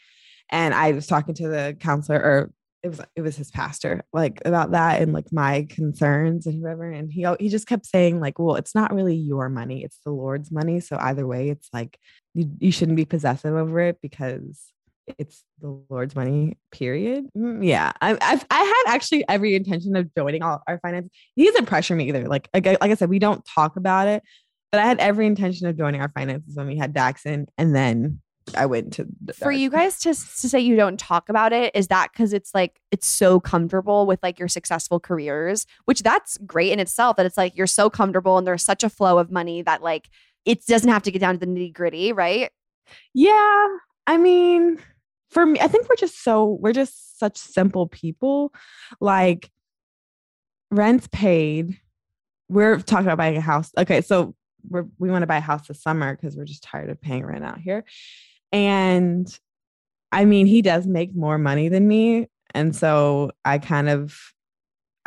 [0.49, 2.51] and I was talking to the counselor or
[2.85, 6.89] it was it was his pastor like about that and like my concerns and whoever
[6.89, 10.11] and he he just kept saying like well it's not really your money it's the
[10.11, 11.97] lord's money so either way it's like
[12.35, 14.71] you, you shouldn't be possessive over it because
[15.19, 17.27] it's the lord's money period.
[17.37, 21.45] Mm, yeah I, I've i had actually every intention of joining all our finance he
[21.45, 22.27] doesn't pressure me either.
[22.27, 24.23] Like like, I- like i said we don't talk about it
[24.71, 28.19] but i had every intention of joining our finances when we had daxon and then
[28.55, 31.75] i went to the for you guys to, to say you don't talk about it
[31.75, 36.37] is that because it's like it's so comfortable with like your successful careers which that's
[36.45, 39.31] great in itself that it's like you're so comfortable and there's such a flow of
[39.31, 40.09] money that like
[40.45, 42.51] it doesn't have to get down to the nitty gritty right?
[43.15, 43.67] Yeah,
[44.05, 44.77] I mean,
[45.35, 48.53] for me, I think we're just so we're just such simple people.
[49.01, 49.51] Like
[50.71, 51.77] rent's paid.
[52.49, 53.69] We're talking about buying a house.
[53.77, 54.33] Okay, so
[54.67, 57.25] we're we want to buy a house this summer because we're just tired of paying
[57.25, 57.83] rent out here.
[58.53, 59.27] And
[60.09, 64.17] I mean, he does make more money than me, and so I kind of.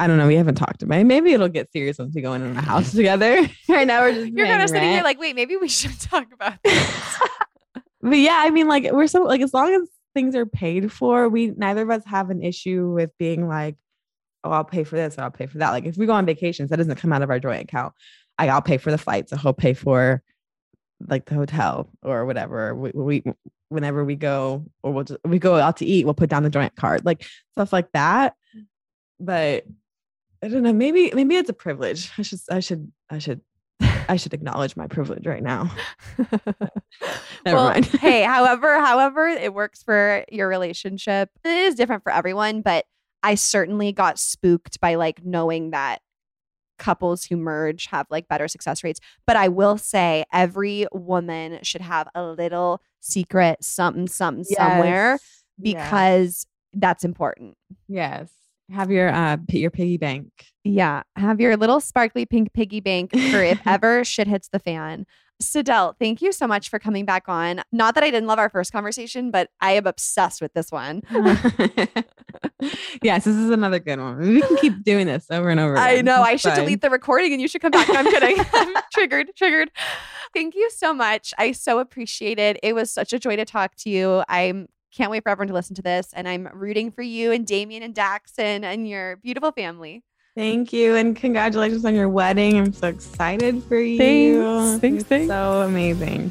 [0.00, 0.28] I don't know.
[0.28, 1.04] We haven't talked about it.
[1.04, 3.50] Maybe it'll get serious once we go in a house together.
[3.68, 6.32] right now, we're just you're kind of sitting here like wait maybe we should talk
[6.32, 7.18] about this
[8.02, 11.28] but yeah, I mean, like we're so like as long as things are paid for,
[11.28, 13.76] we neither of us have an issue with being like,
[14.44, 15.70] oh, I'll pay for this or I'll pay for that.
[15.70, 17.94] Like if we go on vacations, that doesn't come out of our joint account.
[18.38, 20.22] Like I'll pay for the flights, so he'll pay for
[21.06, 22.74] like the hotel or whatever.
[22.74, 23.24] We, we
[23.68, 26.50] whenever we go or we'll just we go out to eat, we'll put down the
[26.50, 28.34] joint card, like stuff like that.
[29.20, 29.64] But
[30.42, 30.72] I don't know.
[30.72, 32.10] Maybe maybe it's a privilege.
[32.18, 33.40] I should I should I should
[34.08, 35.70] I should acknowledge my privilege right now.
[36.18, 36.66] Never
[37.44, 37.86] well, mind.
[37.86, 42.86] hey, however, however it works for your relationship, it is different for everyone, but
[43.22, 46.00] I certainly got spooked by like knowing that
[46.78, 49.00] couples who merge have like better success rates.
[49.26, 55.44] But I will say every woman should have a little secret something something somewhere Yes.
[55.58, 55.84] Yes.
[55.84, 57.56] because that's important.
[57.88, 58.30] Yes.
[58.70, 60.26] Have your uh your piggy bank.
[60.64, 61.02] Yeah.
[61.16, 65.06] Have your little sparkly pink piggy bank for if ever shit hits the fan.
[65.40, 67.62] Sydel, thank you so much for coming back on.
[67.70, 71.02] Not that I didn't love our first conversation, but I am obsessed with this one.
[73.02, 74.18] yes, this is another good one.
[74.18, 75.76] We can keep doing this over and over.
[75.76, 76.22] I know.
[76.22, 77.88] It's I should delete the recording and you should come back.
[77.88, 78.44] No, I'm kidding.
[78.52, 79.70] I'm triggered, triggered.
[80.34, 81.32] Thank you so much.
[81.38, 82.58] I so appreciate it.
[82.64, 84.24] It was such a joy to talk to you.
[84.28, 86.12] I'm can't wait for everyone to listen to this.
[86.14, 90.02] And I'm rooting for you and Damion and Daxon and your beautiful family.
[90.34, 92.58] Thank you and congratulations on your wedding.
[92.58, 93.98] I'm so excited for you.
[93.98, 94.80] Thanks.
[94.80, 95.26] Thanks, thanks.
[95.28, 96.30] So amazing.